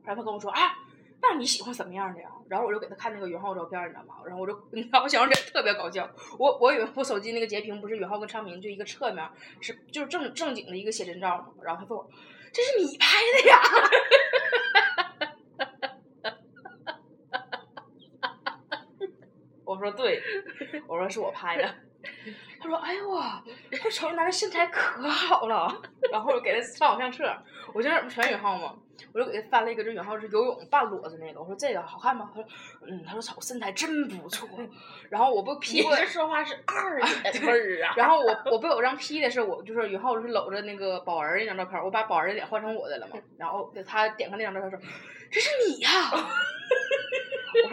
[0.06, 0.78] 然后他跟我说啊，
[1.22, 2.30] 那你喜欢什么样的呀？
[2.48, 4.16] 然后我就给他看那个允浩照片，你知道吗？
[4.26, 9.28] 然后我就， 你知道我小时候特别搞笑，我我以为我手机那个截屏不是允浩跟昌明就一个侧面，
[9.62, 11.48] 是就是正正经的一个写真照嘛。
[11.64, 12.10] 然后他说我
[12.54, 13.60] 这是你拍的呀？
[19.76, 20.22] 我说对，
[20.88, 21.76] 我说是我拍的。
[22.60, 27.36] 他说：“哎呦哇，他瞅这男的身材可好了。”然后我给他上我相册，
[27.74, 28.76] 我就那不全允浩吗？
[29.12, 31.40] 我就给他翻了一个，这允浩是游泳半裸的那个。
[31.40, 32.30] 我说这个好看吗？
[32.34, 32.50] 他说
[32.88, 34.48] ：“嗯。”他说：“瞅身材真不错。”
[35.10, 37.94] 然后我不 P 过，你这说话是二姐味儿啊！
[37.98, 43.18] 然后我我被我让 P 的是我就是允浩是搂着那个宝儿那张照片，我把宝儿的脸换成我的了嘛。
[43.38, 44.80] 然后他点开那张照片说
[45.32, 46.18] ：“这是你呀、我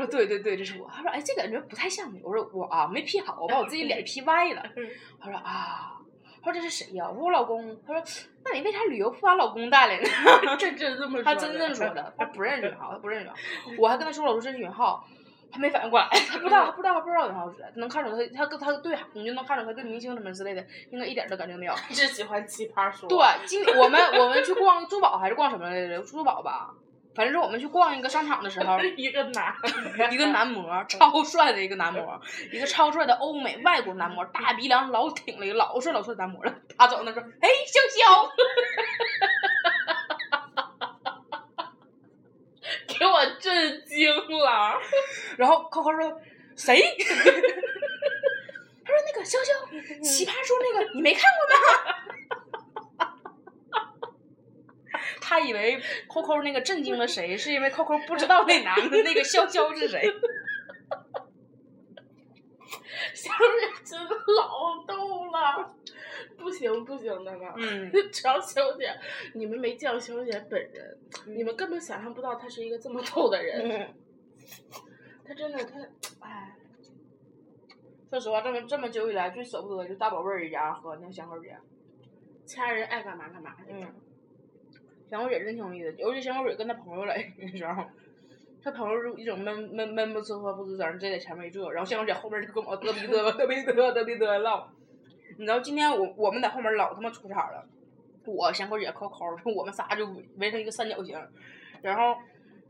[0.04, 0.88] 说对对对，这是我。
[0.88, 2.20] 他说哎，这感觉不太像你。
[2.22, 4.62] 我说我啊没 P 好，我把我自己脸 P 歪了。
[5.20, 5.98] 他说啊，
[6.42, 7.76] 他说这是谁呀、我说我老公。
[7.86, 8.02] 他说
[8.44, 10.08] 那你为啥旅游不把老公带来呢？
[10.58, 13.30] 这真这么说的，他真这么说的， 他不认识允浩，他不认识。
[13.78, 15.04] 我还跟他说了，我说这是允浩。
[15.54, 21.74] 他没反应过来，他不知道，他不知道，他不知道允浩是谁，能看出他，他跟他对，你就能看出他对明星什么之类的，应该一点都感觉没有。
[21.90, 23.06] 只喜欢奇葩说。
[23.06, 26.00] 对，今我们我们去逛珠宝还是逛什么来着？
[26.00, 26.70] 珠宝吧，
[27.14, 29.54] 反正是我们去逛一个商场的时候， 一个男，
[30.10, 32.20] 一个男模，超帅的一个男模，
[32.52, 36.54] 一个超帅的欧美外国男模，大鼻梁老挺了一个老帅老帅的男模了。
[36.78, 38.30] 他走那说：“哎，潇潇。
[42.98, 44.78] ”给我震惊了。
[45.36, 46.20] 然后扣扣说
[46.56, 47.14] ：“谁？”他
[48.92, 49.50] 说：“那个潇潇，
[50.02, 51.54] 奇葩说那个，你没看过吗？”
[55.20, 60.02] 他以为扣扣那个震惊了谁，是因为扣扣不知道那男的那个潇潇是谁。
[63.14, 65.74] 小姐真的老逗了，
[66.38, 67.54] 不行，不行的了？
[67.58, 68.94] 嗯，只要星红姐，
[69.34, 73.68] 你们没见过小姐本人，你们根本想象不到她是一个这么逗的人。
[73.68, 73.94] 嗯
[75.24, 75.78] 她真的，她，
[76.20, 76.56] 哎，
[78.10, 81.56] 说实话，这么这么久以来，最舍不得就大宝贝儿一家和那个香口姐。
[82.44, 83.54] 家人爱干嘛干嘛。
[83.68, 83.94] 嗯，
[85.12, 87.84] 香口姐真挺有意思，尤其香口姐跟她朋友来的时候，
[88.64, 94.66] 她朋友就一整闷闷闷不呲喝不吱声，直接在前面一坐，然后香口姐后面就跟我嘚逼嘚吧嘚逼嘚嘚逼嘚唠。
[95.36, 97.62] 你知道今天我我们在后面老他妈出彩了，
[98.24, 100.06] 我香口姐扣扣，我们仨就
[100.38, 101.20] 围成一个三角形，
[101.82, 102.16] 然后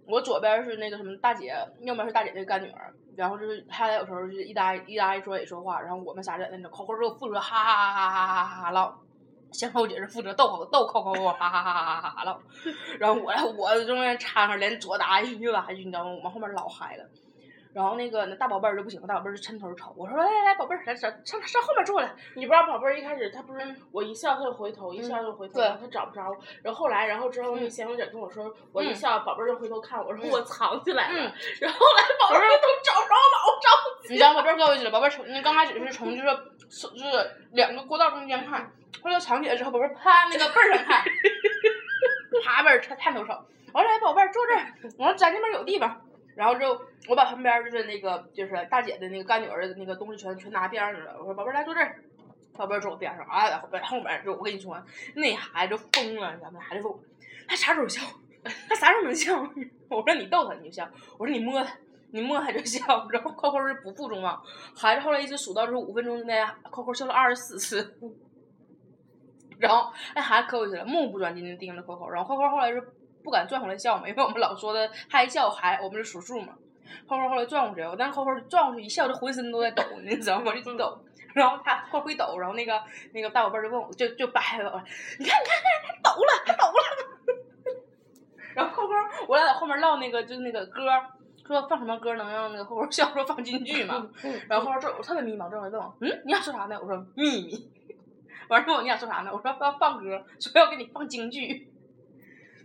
[0.07, 8.99] 我左边是那个什么大姐，右边是大姐那干女儿，然后就是她俩有时候就是一搭一搭一说也说话，然后我们仨在那扣扣就负责哈哈哈哈哈哈哈唠。
[9.53, 12.41] 香口姐是负责逗口逗扣扣哈哈哈哈哈哈哈了，
[12.99, 16.11] 然后我我中间插上，连左搭一句右搭一句，你知道吗？
[16.11, 17.05] 我们后面老嗨了。
[17.75, 22.15] 然后那个那大宝贝儿就不行，大宝贝儿就抻头瞅我说来来来，宝贝儿，来上上上后面坐来。
[22.37, 26.37] 你不知道宝贝儿一开始他不是我一笑他就回头，一笑就回头，对然后她找不着。
[26.63, 31.19] 然后后来，然后之后那嗯贤红姐跟我说，我一嗯笑，宝贝儿就回头看我，说嗯我藏起来了。
[31.19, 33.92] 嗯然后后来宝贝儿都找不着老着急。
[34.09, 36.29] 你知道宝贝儿可有意思了，宝贝儿从那刚开始是从就是
[36.69, 38.71] 是就是两个过道中间看，
[39.03, 41.05] 后来藏起来之后，宝贝儿趴那个背儿上看，
[42.45, 43.33] 趴背儿探探头瞅。
[43.73, 46.01] 我说来宝贝儿坐这儿，我说咱这边有地方。
[46.35, 51.17] 然后之后我把旁边就是那个就是大姐的那个干女儿的那个东西全全拿边上去了。
[51.19, 52.03] 我说宝贝儿来坐这儿，
[52.57, 54.83] 宝贝儿坐我边上，哎在后边后面就我跟你说，
[55.15, 56.99] 那孩子疯了，咱们孩子疯，
[57.47, 58.01] 他啥时候笑？
[58.69, 59.35] 他啥时候能笑？
[59.89, 60.89] 我说你逗他你就笑，
[61.19, 61.71] 我说你摸他。
[62.13, 62.79] 你摸他就笑，
[63.11, 64.41] 然后扣扣是不负众望，
[64.77, 67.99] 孩子后来一直数到就是五分钟之内，扣扣笑了二十四次，
[69.59, 72.81] 然后那孩子可有意思了，目不转睛的盯着扣扣，然后扣扣后来是
[73.25, 76.53] 不敢转回来笑嘛，因为我们老说的他一笑还我们就数数嘛，
[77.09, 80.53] 扣扣后来转过去，我当扣扣转过去一笑，就浑身都在抖，你知道吗？
[80.63, 82.79] 就抖，然后他扣扣一抖，然后那个
[83.15, 84.85] 那个大宝贝儿就问我，就就掰了，
[85.19, 86.83] 你看你看看他抖了，他抖了，
[88.55, 88.93] 然后扣扣
[89.29, 90.83] 我俩在后面唠那个就是那个歌。
[91.47, 93.13] 说放什么歌能让那个后边笑？
[93.13, 94.09] 说放京剧嘛。
[94.49, 96.79] 然后后边这我特别迷茫，这会问我，嗯，你想说啥呢？
[96.81, 97.71] 我说秘密。
[98.49, 99.31] 完了问我你想说啥呢？
[99.33, 101.73] 我说要放歌，说要给你放京剧。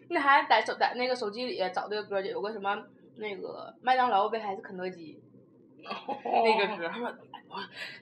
[0.10, 2.78] 那还在手在那个手机里找这个歌，有个什么
[3.18, 5.20] 那个麦当劳呗还是肯德基
[5.82, 7.14] 那个歌，他说。
[7.50, 7.56] 我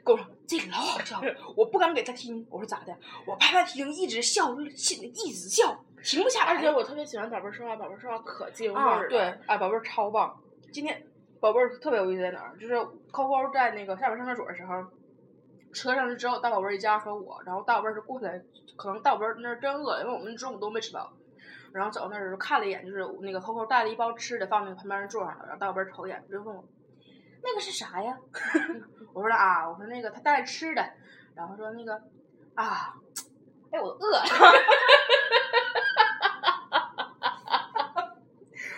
[0.04, 2.46] 跟我说这个老好笑了，我不敢给他听。
[2.50, 2.98] 我说咋的？
[3.28, 6.54] 我怕他听一直笑，心里一直笑，停不下来。
[6.54, 9.10] 而且我特别喜欢宝贝儿说话，宝贝儿说话可京味啊，儿了。
[9.10, 10.36] 对，哎，宝贝儿超棒。
[10.76, 11.02] 今天
[11.40, 12.58] 宝贝儿特别有意思在哪儿？
[12.60, 12.76] 就是
[13.10, 14.84] 扣扣在那个下边上厕所的时候，
[15.74, 18.44] 车上就只有，大宝贝儿一家和我，然后大宝贝儿就过来，
[18.76, 21.14] 可能大宝贝儿那儿真饿，因为我们中午都没吃饱，
[21.72, 26.62] 然后走到那儿就看了一眼，就是那个扣扣带了一包吃的放那个旁边的座上了，然后大宝贝儿瞅一眼就问我，
[27.42, 28.18] 那个是啥呀？
[29.16, 30.84] 我说啊，我说那个他带吃的，
[31.36, 31.96] 然后说那个
[32.56, 32.94] 啊，
[33.72, 34.24] 哎我饿了。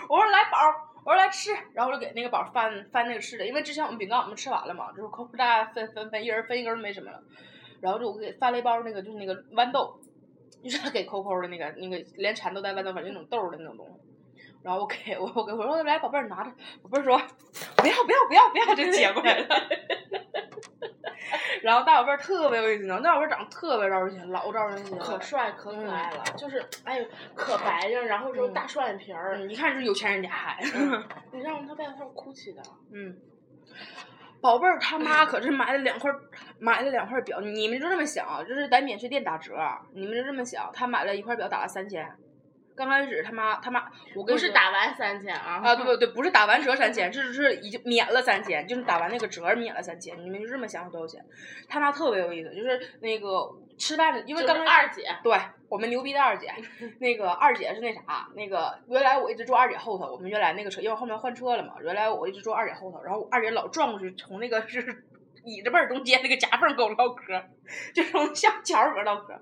[0.10, 7.24] 我说来宝儿，我说来吃，然后我就给那个宝儿翻翻那个吃的，因为之前我们饼干我们吃完了嘛，就是扣扣大家分分分，一人分一根儿没什么了，
[7.80, 9.98] 然后就我给翻了一包那个就是那个豌豆，
[10.62, 13.94] 就是给扣扣的那个那个连蚕豆带豌豆粉那种豆的那种东西。
[14.64, 16.50] 然后我给我我给我说来宝贝儿拿着，
[16.84, 17.18] 宝贝儿说
[17.78, 19.48] 不要不要不要不要就接过来了。
[21.62, 30.78] 然后大宝贝儿特别有意思呢，大宝贝儿长得特别招人喜欢，老招人喜欢了，可帅可可爱了，就是哎呦可白净，然后之后嗯大双眼皮儿，嗯，一看就是有钱人家孩子。
[31.34, 31.66] 你知道吗？
[31.68, 32.62] 他外号哭泣的。
[32.94, 33.18] 嗯，
[34.40, 36.20] 宝贝儿他妈可是买了两块儿，
[36.60, 37.42] 买了两块儿表。
[37.42, 39.54] 你们就这么想啊，就是在免税店打折，
[39.94, 42.08] 你们就这么想，他买了一块表打了三千。
[42.78, 43.86] 刚开始他妈他妈，
[44.16, 45.60] 我跟不是打完三千啊！
[45.64, 50.16] 啊，对对对，不是打完折三千，是是已经免了三千，就是打完那个折免了三千。
[50.24, 51.26] 你们就这么想多少钱？
[51.68, 55.36] 他妈特别有意思，就是那个吃饭的，因为就是刚开二姐，对
[55.68, 56.54] 我们牛逼的二姐，
[57.00, 65.04] 那个二姐是那啥，那个原来我一直坐二姐后头，我们原来那个车，因为后面换车了嘛，原来我一直坐二姐后头，然后二姐老转过去，从那个就是
[65.44, 67.44] 椅子背儿中间那个夹缝跟我唠嗑，
[67.94, 69.34] 就从小桥儿唠嗑。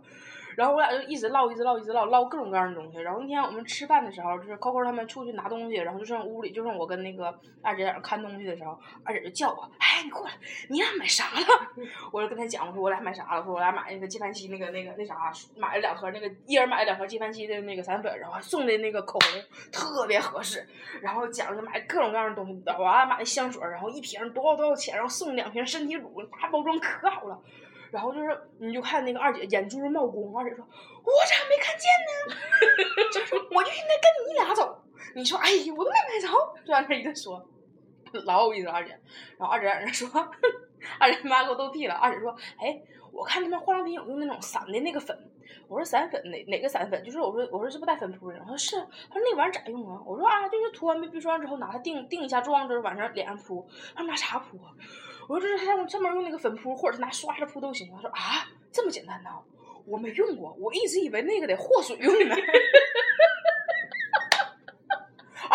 [0.56, 3.00] 然后我俩就一直唠，一直唠，一直唠，唠各种各样的东西。
[3.00, 10.32] 然后那天我们吃饭的时候，就是扣扣他们出去拿东西，然后就剩屋里，就剩我跟那个二姐在那看东西的时候，二姐就叫我，哎，你过来，
[10.70, 11.42] 你俩买啥了？
[12.12, 13.40] 我就跟她讲，我说我俩买啥了？
[13.40, 19.42] 我说我俩买那个纪梵希那个那个那啥，买了两盒那个，一人买了两盒纪梵希的那个散粉，然后送的那个口红
[19.72, 20.66] 特别合适，
[21.02, 27.40] 然后讲着买各种各样的东西，我还买的香水，然后一瓶多少多少钱，然后送两瓶身体乳，大包装可好了。
[27.96, 31.90] 然后就是，你就看那个二姐眼珠子冒光，二姐说：“我咋没看见
[32.28, 32.36] 呢？”
[33.10, 34.84] 就说我就应该跟你俩走。
[35.16, 36.28] 你说，哎呀，我都没买着，
[36.66, 37.42] 就在那一个说。
[38.26, 38.92] 老有意思，二姐。
[39.38, 40.10] 然后二姐在那说，
[41.00, 41.96] 二姐妈给我逗屁了。
[41.96, 42.82] 二姐说：“哎，
[43.14, 45.18] 我看他们化妆品有用那种散的那个粉。”
[45.70, 48.38] 我说：“散粉哪哪个散粉？”就是我说我说是不带粉扑的。
[48.42, 48.76] 我说是。
[48.76, 50.02] 他说那玩意儿咋用啊？
[50.06, 53.66] 我说啊，就是涂完 BB 霜之后拿它定定一下妆，就是晚上脸上扑。
[53.96, 54.76] 他说拿啥扑啊？
[55.28, 57.90] 我说这是还用专门用那个粉扑，或者是拿刷子扑都行。
[57.96, 59.30] 他说啊，这么简单呢？
[59.86, 62.36] 我没用过，我一直以为那个得和水用呢。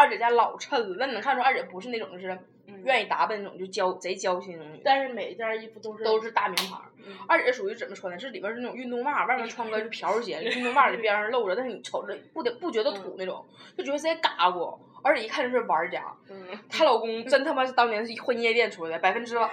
[0.01, 2.39] 二姐家老衬了，那你能看出二姐不是那种就是
[2.85, 4.81] 愿意打扮那种就娇贼娇气那种女。
[4.83, 6.89] 但是每一件衣服都是都是大名牌儿。
[7.29, 8.19] 二姐属于怎么穿的？
[8.19, 13.45] 是里边是那种运动袜，外面穿个瓢鞋，运动袜里边上露着，但是你瞅着不得不觉得土那种，
[13.77, 14.79] 就觉得贼嘎咕。
[15.03, 16.03] 而且一看就是玩家。
[16.31, 19.51] 嗯，她老公真他妈是当年是混夜店出来的，百分之百。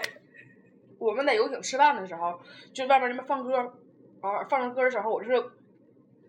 [0.98, 2.40] 我们在游艇吃饭的时候，
[2.74, 3.58] 就外面那边放歌，
[4.22, 5.44] 啊，放着歌的时候，我就是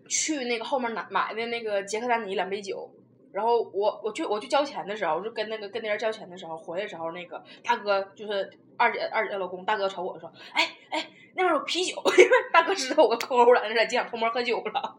[0.09, 2.91] 去那个后面买买的那个杰克丹尼两杯酒。
[3.33, 14.99] 然后我我去我去交钱的时候，我就跟那个跟那人交钱的时候，回来的时候，那个大哥就是二姐二姐老公，大哥瞅我说，哎哎，那边有啤酒， 因为大哥知道我跟抠了，在机场偷摸喝酒了。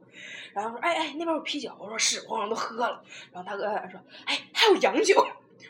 [0.54, 3.04] 然后说，哎哎，那边有啤酒，我说是，我好像都喝了。
[3.32, 5.26] 然后大哥说，哎，还有洋酒，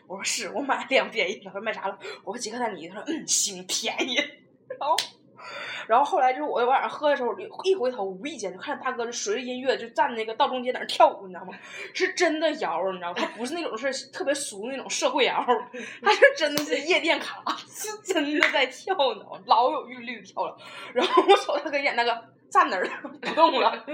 [0.08, 1.42] 我说是，我买两便宜。
[1.44, 1.98] 他说卖啥了？
[2.24, 2.88] 我说杰克丹尼。
[2.88, 4.16] 他说嗯，行，便宜。
[4.80, 4.96] 然后。
[5.88, 11.54] 然后后来就是我晚上喝的时候，一回头无意间就看见大哥就随着音乐就站那个道中间在那跳舞，你知道吗？
[11.94, 13.16] 是真的摇，你知道吗？
[13.18, 15.46] 他不是那种是特别俗那种社会摇，
[16.02, 20.58] 他是真的是夜店卡，是真的在跳呢，老有韵律跳了。
[20.94, 22.90] 然后我瞅他跟演那个站那儿了，
[23.22, 23.86] 不动了。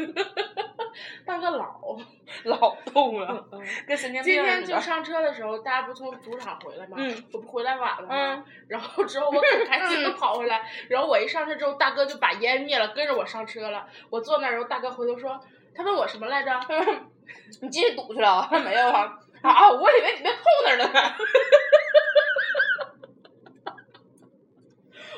[1.26, 1.98] 大哥老
[2.46, 3.46] 老动了，
[3.86, 4.64] 跟神经病今天。
[4.66, 6.96] 就上车的时候，大家不从赌场回来吗？
[7.00, 8.16] 嗯我不回来晚了吗？
[8.16, 13.86] 嗯然后之后我很开心的跑回来，然后我一上车之后，大哥就把烟灭了，跟着我上车了。
[14.10, 15.40] 我坐那儿，然后大哥回头说，
[15.76, 16.52] 他问我什么来着？
[17.62, 18.48] 你进去赌去了？
[18.64, 19.20] 没有啊。
[19.42, 21.16] 啊，我以为你被后那儿了呢。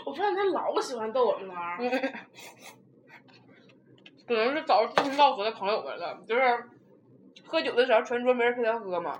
[0.05, 1.77] 我发现他老喜欢逗我们玩儿。
[4.27, 6.41] 可能是找志同道合的朋友们了，就是
[7.45, 9.19] 喝酒的时候全桌没人陪他喝嘛，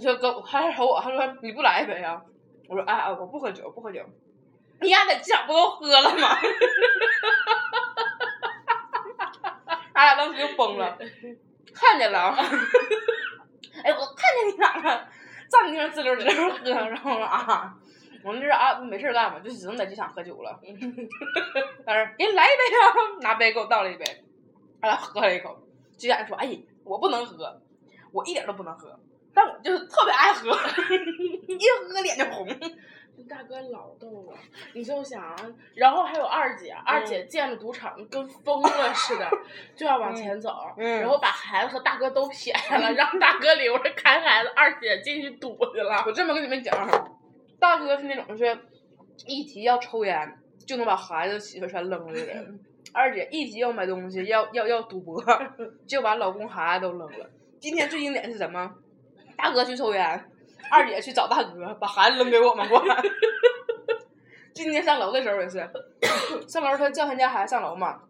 [0.00, 2.22] 就跟我他还瞅我，他说你不来一杯啊？
[2.68, 4.00] 我说哎哎，我不喝酒，不喝酒。
[4.80, 6.36] 你俩在机场不都喝了吗？
[9.94, 10.96] 俺俩当时就疯了，
[11.74, 12.28] 看见了，
[13.82, 15.08] 哎，我看见你俩了，
[15.50, 17.74] 站那地方滋溜滋溜喝，然后啊，
[18.22, 20.60] 我们这是啊没事干嘛，就只能在机场喝酒了。
[21.84, 24.04] 但是给你来一杯啊，拿杯给我倒了一杯，
[24.80, 25.56] 俺俩喝了一口，
[25.96, 27.60] 就想说，哎，我不能喝，
[28.12, 28.98] 我一点都不能喝，
[29.34, 30.50] 但我就是特别爱喝，
[31.48, 32.46] 一喝脸就红。
[33.28, 34.38] 大哥老逗了，
[34.74, 35.34] 你就想啊，
[35.74, 39.28] 然后还有二姐，二姐见了赌场跟疯了似的，
[39.74, 46.04] 就要往前走，嗯然后把孩子和大哥都撇下了， 让大哥留着看孩子，二姐进去赌去了。
[46.06, 47.08] 我这么跟你们讲啊，
[47.58, 48.56] 大哥是那种就是
[49.26, 52.60] 一提要抽烟就能把孩子媳妇全扔了的人，
[52.92, 55.22] 二姐一急要买东西要要要赌博，
[55.86, 57.26] 就把老公孩子都扔了。
[57.60, 58.70] 今天最经典是什么？
[59.36, 60.30] 大哥去抽烟，
[60.70, 62.82] 二姐去找大哥，把孩子扔给我们管。
[64.52, 65.58] 今天上楼的时候也是，
[66.48, 68.00] 上楼他叫他家孩子上楼嘛，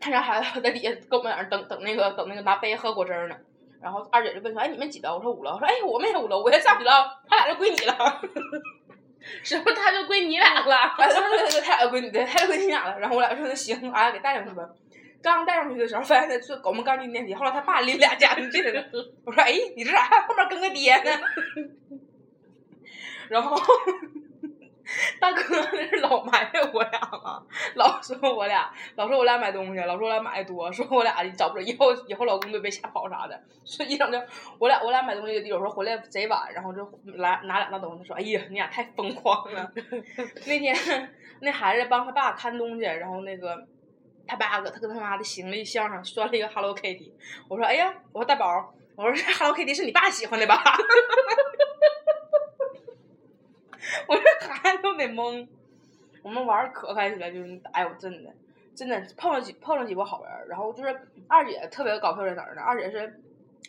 [0.00, 3.36] 他家孩子在底下跟我们俩等等那个等那个拿杯喝果汁呢。
[3.80, 5.52] 然后二姐就问说：“哎，你们几楼？”我说五楼。
[5.52, 6.90] 我说：“哎，我们也五楼，我也上去了，
[7.28, 7.94] 他俩就归你了。”
[9.42, 10.76] 是不是他就归你俩了？
[10.98, 12.98] 哎，对对对，他俩归你，对，他就归你俩了。
[12.98, 14.68] 然后我俩说那行，俺俩给带上去吧。
[15.22, 18.84] 刚带上去的时候，发现他是我们刚进电梯，后来他爸拎俩家人进来了。
[19.24, 20.04] 我说：“哎，你这啥？
[20.28, 21.10] 后面跟个爹呢？”
[23.28, 23.56] 然后
[25.18, 27.42] 大哥那是老埋汰我俩嘛，
[27.74, 33.40] 老说我俩，老说我俩买东西，老说我俩买的多，说我俩找不着，以后以后老公都被吓跑啥的。
[33.64, 34.20] 说一整就
[34.58, 39.72] 我俩我俩买东西，有时候回来贼晚，然后就来拿两袋东西，说：“哎呀，你俩太疯狂了。
[40.46, 40.74] ”那天
[41.40, 43.66] 那孩子帮他爸看东西，然后那个
[44.26, 47.12] 他爸搁他跟他妈的行李箱上拴了一个 Hello Kitty。
[47.48, 50.62] 我说：“哎呀，我说大宝，我说这 Hello Kitty 是你爸喜欢的吧？”
[54.08, 55.46] 我这孩子都得懵。
[56.22, 58.32] 我们玩可开心了，就是哎呦，真的
[58.74, 60.48] 真的碰了几碰了几波好人。
[60.48, 62.62] 然后就是二姐特别搞笑在哪儿呢？
[62.62, 63.20] 二姐是。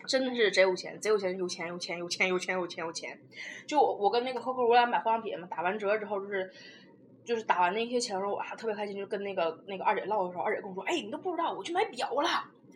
[0.06, 3.20] 真的是贼有钱，贼有钱，有钱有钱有钱有钱有钱有钱。
[3.66, 6.50] 就我跟那个客户我俩买化妆品嘛，打完折之后就是
[7.26, 12.30] 就是打完那些钱的时候，我还特别开心，就跟那个那个二姐唠的时候，二姐跟我说：“哎，你都不知道，我去买表了。”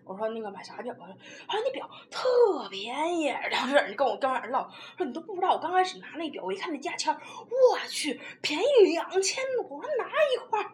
[0.03, 1.07] 我说：“那个买啥表啊？”
[1.47, 10.71] 他说：“那表特便宜。”然后就跟我刚开始唠，说：“你都不知道，我刚开始拿那表，我一看那价签，我去，便宜两千多。”我说：“拿一块儿？”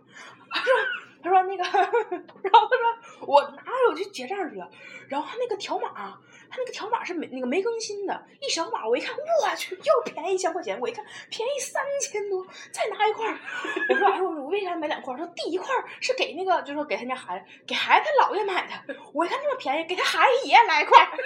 [0.50, 0.74] 他说
[1.28, 4.70] ：“他说那个， 然后他说我拿着我去结账去了，
[5.10, 5.90] 然后他那个条码，
[6.50, 13.38] 他那个条码是没那个没更新的，一扫码我一看，我去，又便宜一千块钱，我一看便宜三千多，再拿一块儿，
[13.90, 15.14] 我说哎我说我为啥买两块？
[15.16, 15.68] 他说第一块
[16.00, 21.10] 是给那个，就说给他家孩子，给孩子他姥爷买的，我一看那么便宜，给他孩子爷来一块儿。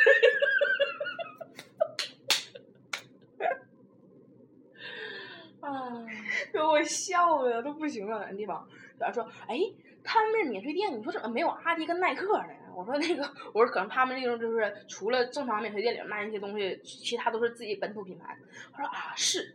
[5.61, 5.93] 啊，
[6.51, 8.67] 给我笑的都不行了，那地方。
[8.97, 9.55] 然后说，哎，
[10.03, 12.47] 他们那免税店，你说怎么没有阿迪跟耐克呢？
[12.75, 18.37] 我说那个，我说可能他们那种就是除了正常免税店里卖那些东西，其他都是自己本土品牌。
[18.73, 19.53] 他说啊，是，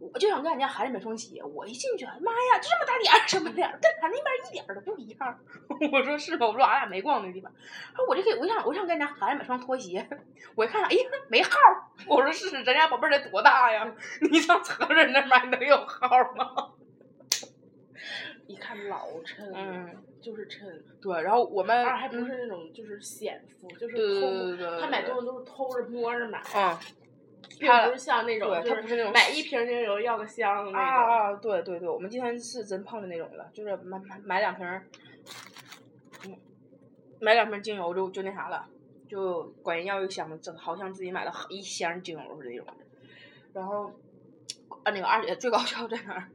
[0.00, 5.38] 我就想跟俺家孩子买双鞋，我一进去，妈呀，就这么大点儿，这么点儿，跟咱那边一点儿都不一样。
[5.92, 6.46] 我说是吧？
[6.46, 7.52] 我说俺俩没逛那地方。
[7.92, 10.08] 他说我这给我想我想跟俺家孩子买双拖鞋，
[10.54, 11.50] 我一看，哎呀，没号。
[12.08, 13.94] 我说是，咱家宝贝儿得多大呀？
[14.32, 16.70] 你上成人那买能有号吗？
[18.46, 26.76] 一看老衬，嗯，就是衬，对，然后我们二还不是那种就是显富，就是偷他买东西都是偷着摸着买，嗯
[27.58, 30.80] 并他不是像那种对就他不是那种买一瓶精油要个箱的那种。
[30.80, 34.66] 啊啊，对对对，我们今天是真碰着那种了，就是买买买两瓶，
[36.26, 36.36] 嗯，
[37.20, 38.66] 买两瓶精油就就那啥了，
[39.08, 42.66] 就管人要一箱子，整好像自己买了一箱精油似的那种。
[43.52, 43.92] 然后，
[44.82, 46.28] 啊，那个二姐最搞笑在哪儿？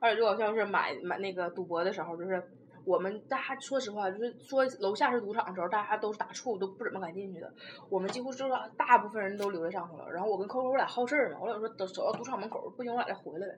[0.00, 2.42] 二姐最搞笑是买买那个赌博的时候，就是
[2.84, 7.52] 我们大家说实话，就是说楼下是赌场的时候，大家都是打怵，都不怎么敢进去的。
[7.90, 10.10] 我们几乎就是大部分人都留在上头了。
[10.10, 13.54] 然后我跟扣扣我俩好事儿嘛，我俩说等走到赌场门口，不行我俩再回来呗。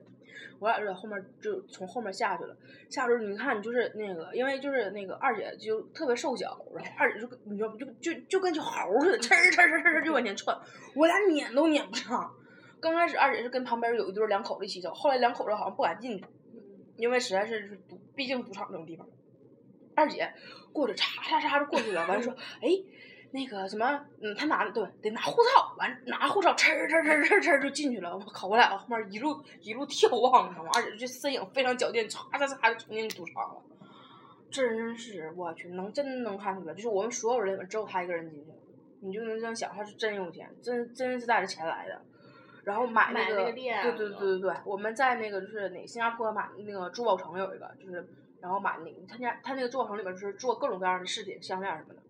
[0.59, 2.55] 我俩就在后面就从后面下去了。
[2.89, 10.57] 下去你看就是那个，因为就是那个二姐就特别瘦小，然后二姐就你知道不就就就跟小猴似的，哧儿哧哧哧就往前窜，
[10.95, 12.31] 我俩撵都撵不上。
[12.81, 16.25] 刚开始二姐是跟旁边有一对两口子一起走，后来两口子好像不敢进去，
[16.97, 19.07] 因为实在是赌，毕竟赌场这种地方。
[19.95, 20.33] 二姐
[20.73, 22.69] 过去嚓嚓嚓就过去了，完了说，哎，
[23.29, 28.17] 那个什么，嗯，他拿对得拿护照，完拿护照，哧儿哧儿哧儿哧儿哧儿就进去了。
[28.17, 30.71] 我靠，我俩后面一路一路眺望，你知道吗？
[30.75, 33.61] 而且这身影非常矫健，嚓嚓嚓就冲进赌场了。
[34.49, 38.57] 真是我去，能真能看出来，就是我们所有人里面只有他一个人进去了，
[39.01, 42.01] 你就能这样想，他是真有钱，真真是带着钱来的。
[42.63, 48.07] 然后买买那个，对对对对对，我们在那个就是哪个新加坡买那个珠宝城有一个，就是
[48.39, 52.01] 然后买那个他家他那个珠宝城里面就是做各种各样的饰品、项链什么的。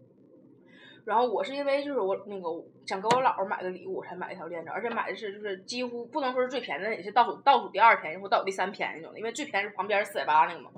[1.03, 2.47] 然后我是因为就是我那个
[2.85, 10.69] 想给我姥姥买个礼物，我才买一条链子，而且买的是就是几乎不能说是最便宜的，也是倒数倒数第二便宜或倒数第三便宜那种的，因为最便宜是旁边四百八那个嘛。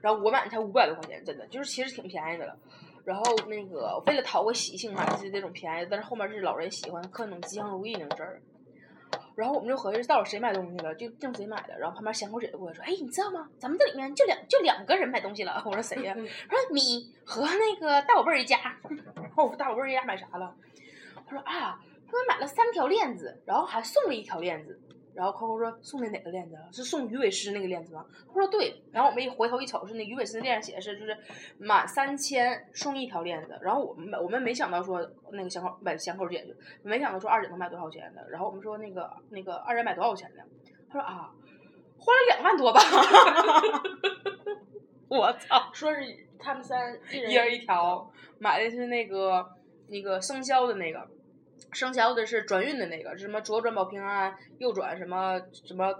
[0.00, 2.56] 然后我买的才五百多块钱，真的就是其实挺便宜的了。
[3.04, 8.40] 然后那个为了讨个喜庆买的是这种便宜，但是后面是老人喜欢刻那种吉祥如意那种字儿。
[9.40, 11.78] 然后我们就合计到底谁买东西了，就定谁买的。
[11.78, 13.48] 然后旁边咸口姐就过来说：“哎，你知道吗？
[13.58, 16.14] 咱们这里面就两就两个人买东西了。”我说谁呀？
[16.46, 18.58] 他说你和那个大宝贝儿一家。
[19.16, 20.54] 然后我说大宝贝儿一家买啥了？
[21.26, 24.78] 他说啊，他们买了三条链子，然后还送了一条链子。
[25.14, 26.62] 然后扣扣说送的哪个链子啊？
[26.72, 28.04] 是送鱼尾狮那个链子吗？
[28.28, 28.82] 他说对。
[28.92, 31.16] 然后我们一回头一瞅，是那鱼尾狮的链子写的是就是
[31.58, 33.58] 满三千送一条链子。
[33.62, 35.00] 然后我们我们没想到说
[35.32, 38.28] 那个小口买小口姐就没想到说二姐能买多少钱的。
[38.30, 40.44] 然后我们说那个那个二姐买多少钱的？
[40.90, 41.30] 他说啊，
[41.98, 42.80] 花了两万多吧。
[45.08, 45.70] 我操！
[45.74, 46.00] 说是
[46.38, 48.08] 他们三一人一条，
[48.38, 49.44] 买的是那个
[49.88, 51.04] 那个生肖的那个，
[51.72, 55.92] 生肖的是转运的那个，什么左转保平安，右转什么什么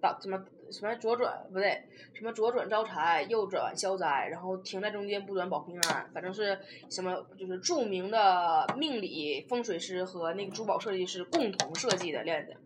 [0.00, 1.82] 导什么什么左转不对，
[2.14, 6.58] 什么左转招财，右转消灾，然后停在中间不转保平安，反正是
[6.90, 12.56] 什么就是著名的命理风水师和那个珠宝设计师共同设计的链子，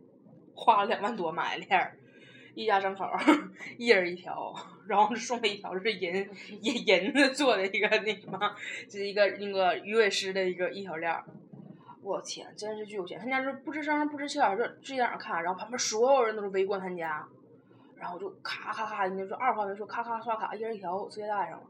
[0.54, 1.96] 花了两万多买链儿。
[2.54, 3.06] 一家三口，
[3.78, 4.54] 一人一条，
[4.86, 6.28] 然后送了一条是银
[6.60, 8.38] 银银子做的一个那什么，
[8.86, 11.24] 就是一个那个鱼尾狮的一个一条链儿。
[12.02, 13.18] 我天，真是巨有钱！
[13.18, 17.26] 他家是不吱声不吱气儿，就自己在那看，然后旁边所有人都是围观他家，
[17.96, 21.64] 然后就咔咔咔，人家说二话没说，咔咔刷卡，一人一条，直接带上了。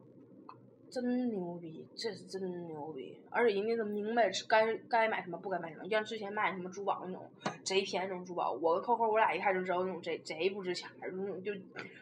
[0.90, 3.18] 真牛逼，这是真牛逼！
[3.30, 5.88] 而且人家都明白该该买什么，不该买什么。
[5.88, 7.30] 像之前卖什么珠宝那种
[7.64, 11.52] 贼便宜那种珠宝，我跟扣扣我俩一看就知道那种贼贼不值钱，那种就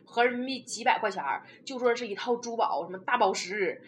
[0.05, 1.23] 合人民币几百块钱，
[1.65, 3.81] 就说是一套珠宝，什么大宝石，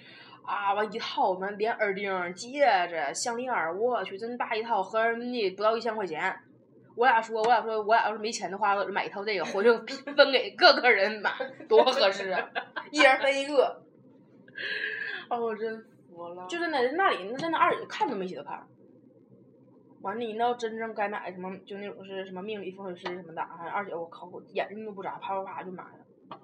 [0.44, 6.34] 啊完一套，完连耳钉、戒指、项链儿，我去，真大一套，合人民币不到一千块钱。
[6.94, 11.30] 我俩说，我俩说，我俩要是没钱的话，我就买一套这个，回去分给各个人买，
[11.68, 12.50] 多合适啊！
[12.90, 13.82] 一人分一个。
[15.30, 16.46] 哦，我真服了。
[16.48, 18.66] 就在那那里，那在那二姐看都没起得看。
[20.02, 26.38] 完了，你到真正该买什么，就那种是什么命理风水师什么的，啊，二姐我靠，我眼睛都不眨，啪啪啪就买了。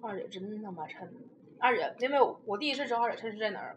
[0.00, 1.08] 二姐真他妈趁，
[1.62, 3.76] 二姐，因为我我第一次知道二姐认识在哪儿，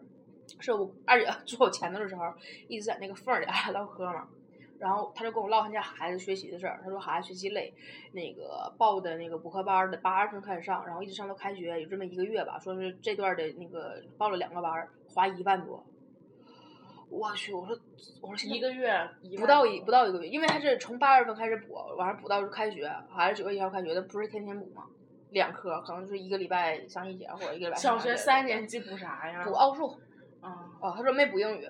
[0.58, 2.24] 是我二姐 坐我前头的时候，
[2.66, 4.28] 一直在那个缝儿里俺俩 唠嗑嘛。
[4.78, 7.72] 然后他就跟我唠他家孩子学习的事儿，他说孩子学习累，
[8.12, 15.82] 那个报的那个补课班儿的八月份开始上，然后一直上到开学，有这么一个月吧，说是这段儿的那个报了两个班儿，花一万多。
[17.08, 17.78] 我去，我说
[18.20, 19.08] 我说一个月
[19.38, 24.84] 不到一不到一个月，因为他是从八月份开始补，完了补到开学，还是九月一号开学的，不是天天补嘛，
[25.36, 29.44] 两科可能就是一个礼拜上一节或者一个礼拜小学三年级补啥呀？
[29.44, 29.98] 补奥数。
[30.40, 31.68] 啊，哦，他说没补英语，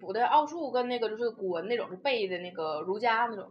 [0.00, 3.50] 补的奥数跟那个就是古文那种是背的那个儒家那种，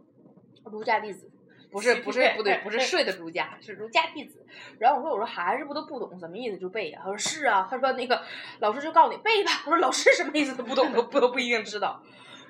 [0.64, 1.30] 儒家弟子，
[1.70, 4.44] 不是 不是不对，不是 睡的儒家，是儒家弟子。
[4.78, 8.20] 然后我说我说孩子不都不懂什么意思就背呀、他说是啊，他说那个
[8.58, 9.50] 老师就告诉你背吧。
[9.66, 12.02] 我说老师什么意思都不懂都不都不一定知道。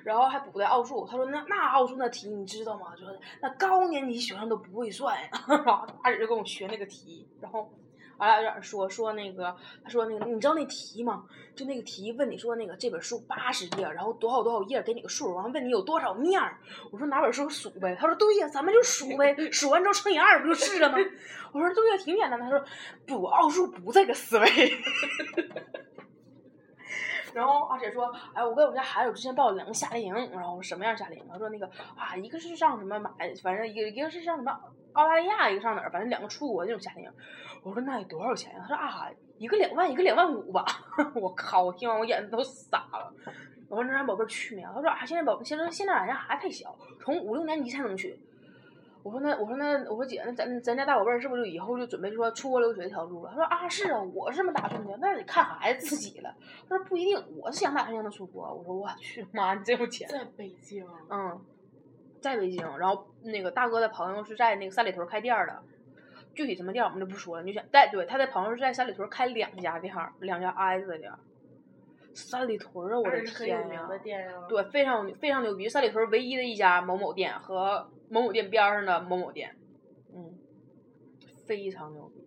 [0.05, 2.93] 然后还补的奥数，他说那那奥数那题你知道吗？
[2.95, 5.17] 就是那高年级学生都不会算。
[5.49, 7.67] 然后二姐就跟我学那个题，然后
[8.19, 11.25] 俺俩有点说说那个，他说那个你知道那题吗？
[11.55, 16.59] 就那个题问你说那个这本书八十页，然后多少多少页，给你个数，然后问你有多少面儿。
[16.91, 17.97] 我说哪本书数呗？
[17.99, 20.97] 他说对呀，咱们就数呗，数完之后乘以二不就是了吗？
[21.51, 22.45] 我说对呀，挺简单的。
[22.45, 22.63] 他说
[23.07, 24.47] 不，奥数不这个思维。
[27.35, 31.25] 然后而且说，哎，我给我们家孩子之前报了两个夏令营，然后什么样夏令营？
[31.29, 33.11] 他说那个啊，一个是上什么马，
[33.43, 34.57] 反正一个一个是上什么
[34.93, 37.11] 澳大利亚，一个上哪儿，反正两个出国那种夏令营。
[37.61, 40.65] 我说那得多少钱呀、他说啊，一个两万，一个两万五吧。
[41.15, 41.63] 我靠！
[41.63, 43.13] 我听完我眼睛都傻了。
[43.67, 44.69] 我说那让宝贝儿去没有？
[44.73, 48.17] 他说啊，现在宝贝现在现在俺家孩子太小，从五六年级才能去。
[49.05, 53.29] 我说那我说那我说姐，那咱咱家大宝贝儿是不是就以后就准备说出国留学这条路了？
[53.29, 56.35] 他说啊是啊，我是这么打算的，那得看孩子自己了。
[56.67, 58.51] 他说不一定，我是想打算让他出国。
[58.51, 60.09] 我说我去妈，你真有钱。
[60.09, 61.39] 在北京，嗯，
[62.19, 65.61] 在北京，然后那个大哥的朋友是在那个三里屯开店儿的，
[66.33, 71.19] 具体什么店儿我们就不说了，你就想在对他的朋友是在三里屯开两家店儿，两家挨着的店儿。
[72.15, 73.67] 三里屯儿啊，我的天呀！
[73.69, 74.31] 名的店呀。
[74.49, 79.55] 对，非常非常牛逼，三里屯儿唯一的一家某某店和某某店边上的某某店，
[80.13, 80.37] 嗯，
[81.45, 82.23] 非常牛逼。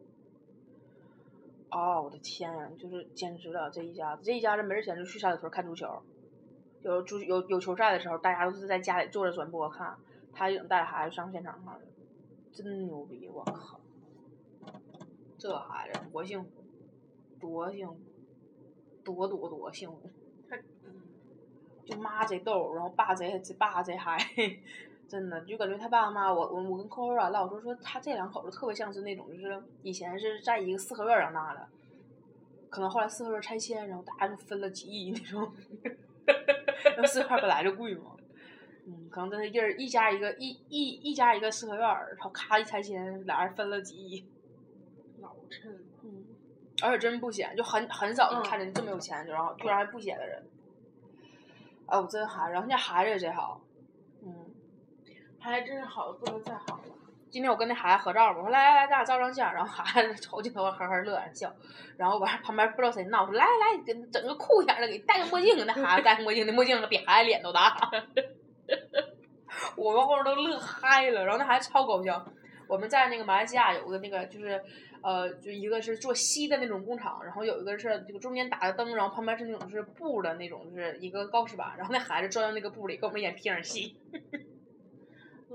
[1.70, 6.03] 哦，我的天呀，就是简直了这一家子，这一家子没事闲着去三里屯看足球，
[6.83, 9.97] 有足有有球赛的时候，大家都是在家里坐着转播看，
[10.33, 11.81] 他已经带着孩子上现场看了，
[12.53, 13.29] 真牛逼！
[13.29, 13.81] 我靠，
[15.37, 16.51] 这孩子多幸福，
[17.39, 17.97] 多幸福，
[19.05, 20.11] 多多多幸福。
[21.85, 24.18] 就妈贼逗，然后爸贼爸贼嗨，
[25.09, 31.66] 真的就感觉他爸妈，我我我跟扣扣啊唠说说他这两口子特别像是那种就是以前是在一个四合院儿长大的，
[32.68, 35.50] 可能后来四合院儿拆迁，然后大家就分了几亿那种，
[36.98, 38.12] 那四合院本来就贵嘛，
[38.86, 44.26] 嗯，可能真是一人一家一个一一一家一个四合院儿，然后咔一拆迁，俩人分了几亿，
[45.20, 46.24] 老趁嗯，
[46.82, 50.44] 而且真不显，就很很少能嗯看见这么有钱，然后居然还不显的人。
[51.86, 53.67] 哎，我真嗨，然后人家孩子也贼好，嗯，
[55.49, 56.82] 还真是好的不能再好了。
[57.30, 61.55] 今天我跟那孩子合照嘛，我说来来来，咱俩照张相，然后孩子瞅镜头呵呵乐笑，
[61.96, 67.76] 然后完旁边不知道谁闹说来来来，给整个酷点儿的，给戴个墨镜，那孩子戴墨镜，那墨镜比孩子脸都大，
[69.76, 72.24] 我们后面都乐嗨了，然后那孩子超搞笑。
[72.66, 74.62] 我们在那个马来西亚有个那个就是，
[75.03, 83.96] 呃，就一个是做锡的那种工厂，然后有一个是这个中间打个灯，然后旁边是那种是布的那种，就是一个告示板，然后那孩子钻到那个布里给我们演皮影戏。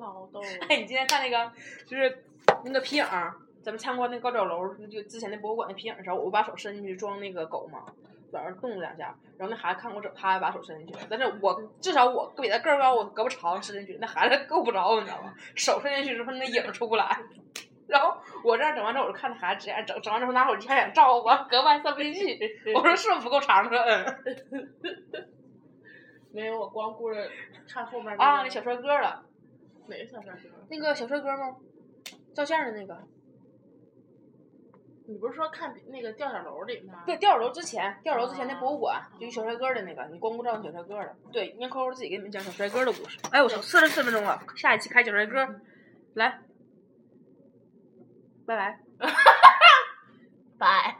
[0.03, 0.47] 老逗了。
[0.69, 1.51] 哎，你今天看那个，
[1.87, 2.23] 就是
[2.63, 3.33] 那个皮影儿，
[3.63, 7.85] 咱们参观那个高脚楼，就之前那博物馆那皮影的时候，我把手伸进去装那个狗嘛，
[8.31, 15.33] 在那动了两下，然后那孩子看我整，他还把手伸进去了，但是我至少我比他个儿高，我胳膊长伸进去，那孩子够不着，你知道吗？
[15.55, 17.17] 手伸进去之后，那影出不来。
[17.85, 22.73] 然后我这样整完之后，我就看着孩子这样整，整完之后拿手机还想照我，胳膊还伸不进去。
[22.73, 23.63] 我说是不是不够长？
[23.63, 24.73] 他说嗯。
[26.31, 27.29] 没有，我光顾着
[27.71, 29.23] 看后面啊，个那小帅哥了，
[29.87, 30.49] 哪个小帅哥？
[30.69, 31.57] 那个小帅哥吗？
[32.33, 32.97] 照相的那个。
[35.05, 37.03] 你不是说看那个吊脚楼里吗？
[37.05, 41.13] 对，吊脚楼之前，吊脚楼之前那博物馆，就一小帅哥的那个，你光顾照小帅哥了。
[41.31, 43.19] 对，让扣扣自己给你们讲小帅哥的故事。
[43.31, 45.59] 哎，我操，四十四分钟了，下一期开小帅哥，
[46.13, 46.39] 来，
[48.45, 48.79] 拜拜。
[50.57, 50.95] 拜。